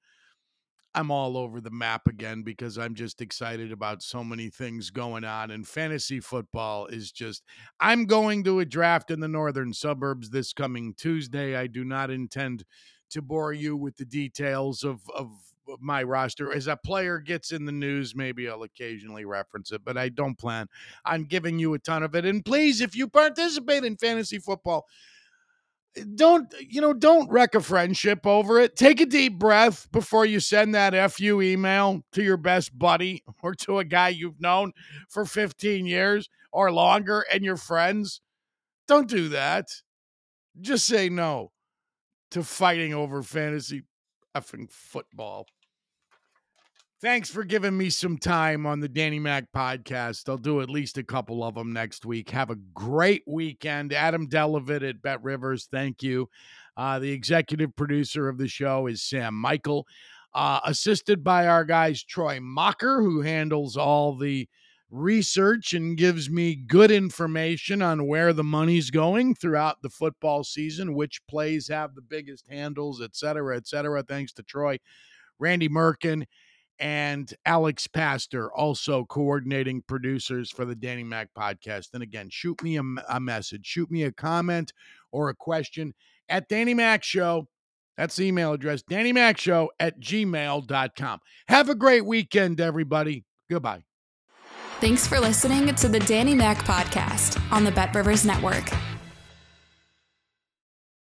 I'm 0.92 1.10
all 1.12 1.36
over 1.36 1.60
the 1.60 1.70
map 1.70 2.08
again 2.08 2.42
because 2.42 2.76
I'm 2.76 2.94
just 2.96 3.20
excited 3.20 3.70
about 3.70 4.02
so 4.02 4.24
many 4.24 4.50
things 4.50 4.90
going 4.90 5.24
on. 5.24 5.52
And 5.52 5.66
fantasy 5.66 6.18
football 6.18 6.86
is 6.86 7.12
just, 7.12 7.44
I'm 7.78 8.06
going 8.06 8.42
to 8.44 8.58
a 8.58 8.64
draft 8.64 9.10
in 9.12 9.20
the 9.20 9.28
northern 9.28 9.72
suburbs 9.72 10.30
this 10.30 10.52
coming 10.52 10.94
Tuesday. 10.94 11.54
I 11.54 11.68
do 11.68 11.84
not 11.84 12.10
intend 12.10 12.64
to 13.10 13.22
bore 13.22 13.52
you 13.52 13.76
with 13.76 13.96
the 13.96 14.04
details 14.04 14.82
of, 14.84 15.00
of 15.14 15.30
my 15.78 16.02
roster. 16.02 16.52
As 16.52 16.66
a 16.66 16.76
player 16.76 17.18
gets 17.18 17.52
in 17.52 17.64
the 17.64 17.72
news, 17.72 18.16
maybe 18.16 18.48
I'll 18.48 18.62
occasionally 18.62 19.24
reference 19.24 19.70
it, 19.72 19.84
but 19.84 19.96
I 19.96 20.08
don't 20.08 20.38
plan 20.38 20.66
on 21.04 21.24
giving 21.24 21.58
you 21.58 21.74
a 21.74 21.78
ton 21.78 22.02
of 22.02 22.14
it. 22.14 22.24
And 22.24 22.44
please, 22.44 22.80
if 22.80 22.96
you 22.96 23.08
participate 23.08 23.84
in 23.84 23.96
fantasy 23.96 24.38
football, 24.38 24.86
eh, 25.96 26.04
don't 26.14 26.52
you 26.60 26.80
know 26.80 26.92
don't 26.92 27.30
wreck 27.30 27.54
a 27.54 27.60
friendship 27.60 28.24
over 28.24 28.60
it 28.60 28.76
take 28.76 29.00
a 29.00 29.06
deep 29.06 29.40
breath 29.40 29.90
before 29.90 30.24
you 30.24 30.38
send 30.38 30.72
that 30.72 31.10
fu 31.10 31.42
email 31.42 32.02
to 32.12 32.22
your 32.22 32.36
best 32.36 32.78
buddy 32.78 33.24
or 33.42 33.54
to 33.54 33.80
a 33.80 33.84
guy 33.84 34.08
you've 34.08 34.40
known 34.40 34.72
for 35.08 35.24
15 35.24 35.86
years 35.86 36.28
or 36.52 36.70
longer 36.70 37.24
and 37.32 37.44
your 37.44 37.56
friends 37.56 38.20
don't 38.86 39.08
do 39.08 39.28
that 39.30 39.66
just 40.60 40.86
say 40.86 41.08
no 41.08 41.50
to 42.30 42.42
fighting 42.42 42.94
over 42.94 43.22
fantasy 43.22 43.82
effing 44.36 44.70
football. 44.70 45.46
Thanks 47.00 47.30
for 47.30 47.44
giving 47.44 47.78
me 47.78 47.88
some 47.88 48.18
time 48.18 48.66
on 48.66 48.80
the 48.80 48.88
Danny 48.88 49.18
Mac 49.18 49.46
podcast. 49.56 50.28
I'll 50.28 50.36
do 50.36 50.60
at 50.60 50.68
least 50.68 50.98
a 50.98 51.02
couple 51.02 51.42
of 51.42 51.54
them 51.54 51.72
next 51.72 52.04
week. 52.04 52.28
Have 52.28 52.50
a 52.50 52.58
great 52.74 53.22
weekend. 53.26 53.94
Adam 53.94 54.28
Delevitt 54.28 54.86
at 54.86 55.00
Bet 55.00 55.22
Rivers, 55.22 55.66
thank 55.72 56.02
you. 56.02 56.28
Uh, 56.76 56.98
the 56.98 57.10
executive 57.10 57.74
producer 57.74 58.28
of 58.28 58.36
the 58.36 58.48
show 58.48 58.86
is 58.86 59.02
Sam 59.02 59.34
Michael, 59.34 59.86
uh, 60.34 60.60
assisted 60.64 61.24
by 61.24 61.46
our 61.46 61.64
guys 61.64 62.04
Troy 62.04 62.38
Mocker, 62.38 63.00
who 63.00 63.22
handles 63.22 63.78
all 63.78 64.14
the 64.14 64.46
research 64.90 65.72
and 65.72 65.96
gives 65.96 66.28
me 66.28 66.54
good 66.54 66.90
information 66.90 67.80
on 67.80 68.06
where 68.06 68.32
the 68.32 68.44
money's 68.44 68.90
going 68.90 69.34
throughout 69.34 69.82
the 69.82 69.90
football 69.90 70.42
season, 70.44 70.94
which 70.94 71.24
plays 71.28 71.68
have 71.68 71.94
the 71.94 72.02
biggest 72.02 72.46
handles, 72.48 73.00
et 73.00 73.14
cetera, 73.14 73.56
et 73.56 73.66
cetera. 73.66 74.02
Thanks 74.02 74.32
to 74.34 74.42
Troy, 74.42 74.78
Randy 75.38 75.68
Merkin, 75.68 76.24
and 76.80 77.32
Alex 77.44 77.86
Pastor, 77.86 78.52
also 78.52 79.04
coordinating 79.04 79.82
producers 79.82 80.50
for 80.50 80.64
the 80.64 80.74
Danny 80.74 81.04
Mac 81.04 81.28
podcast. 81.38 81.88
And 81.92 82.02
again, 82.02 82.28
shoot 82.30 82.62
me 82.62 82.78
a, 82.78 82.82
a 83.08 83.20
message, 83.20 83.66
shoot 83.66 83.90
me 83.90 84.02
a 84.04 84.12
comment 84.12 84.72
or 85.12 85.28
a 85.28 85.34
question 85.34 85.94
at 86.28 86.48
Danny 86.48 86.74
Mac 86.74 87.04
Show. 87.04 87.48
That's 87.96 88.16
the 88.16 88.24
email 88.24 88.54
address, 88.54 88.82
Danny 88.82 89.12
Mac 89.12 89.38
Show 89.38 89.70
at 89.78 90.00
gmail.com. 90.00 91.20
Have 91.48 91.68
a 91.68 91.74
great 91.74 92.06
weekend, 92.06 92.60
everybody. 92.60 93.24
Goodbye. 93.50 93.89
Thanks 94.80 95.06
for 95.06 95.20
listening 95.20 95.74
to 95.74 95.88
the 95.88 95.98
Danny 96.00 96.34
Mac 96.34 96.64
podcast 96.64 97.38
on 97.52 97.64
the 97.64 97.70
Bet 97.70 97.94
Rivers 97.94 98.24
Network. 98.24 98.70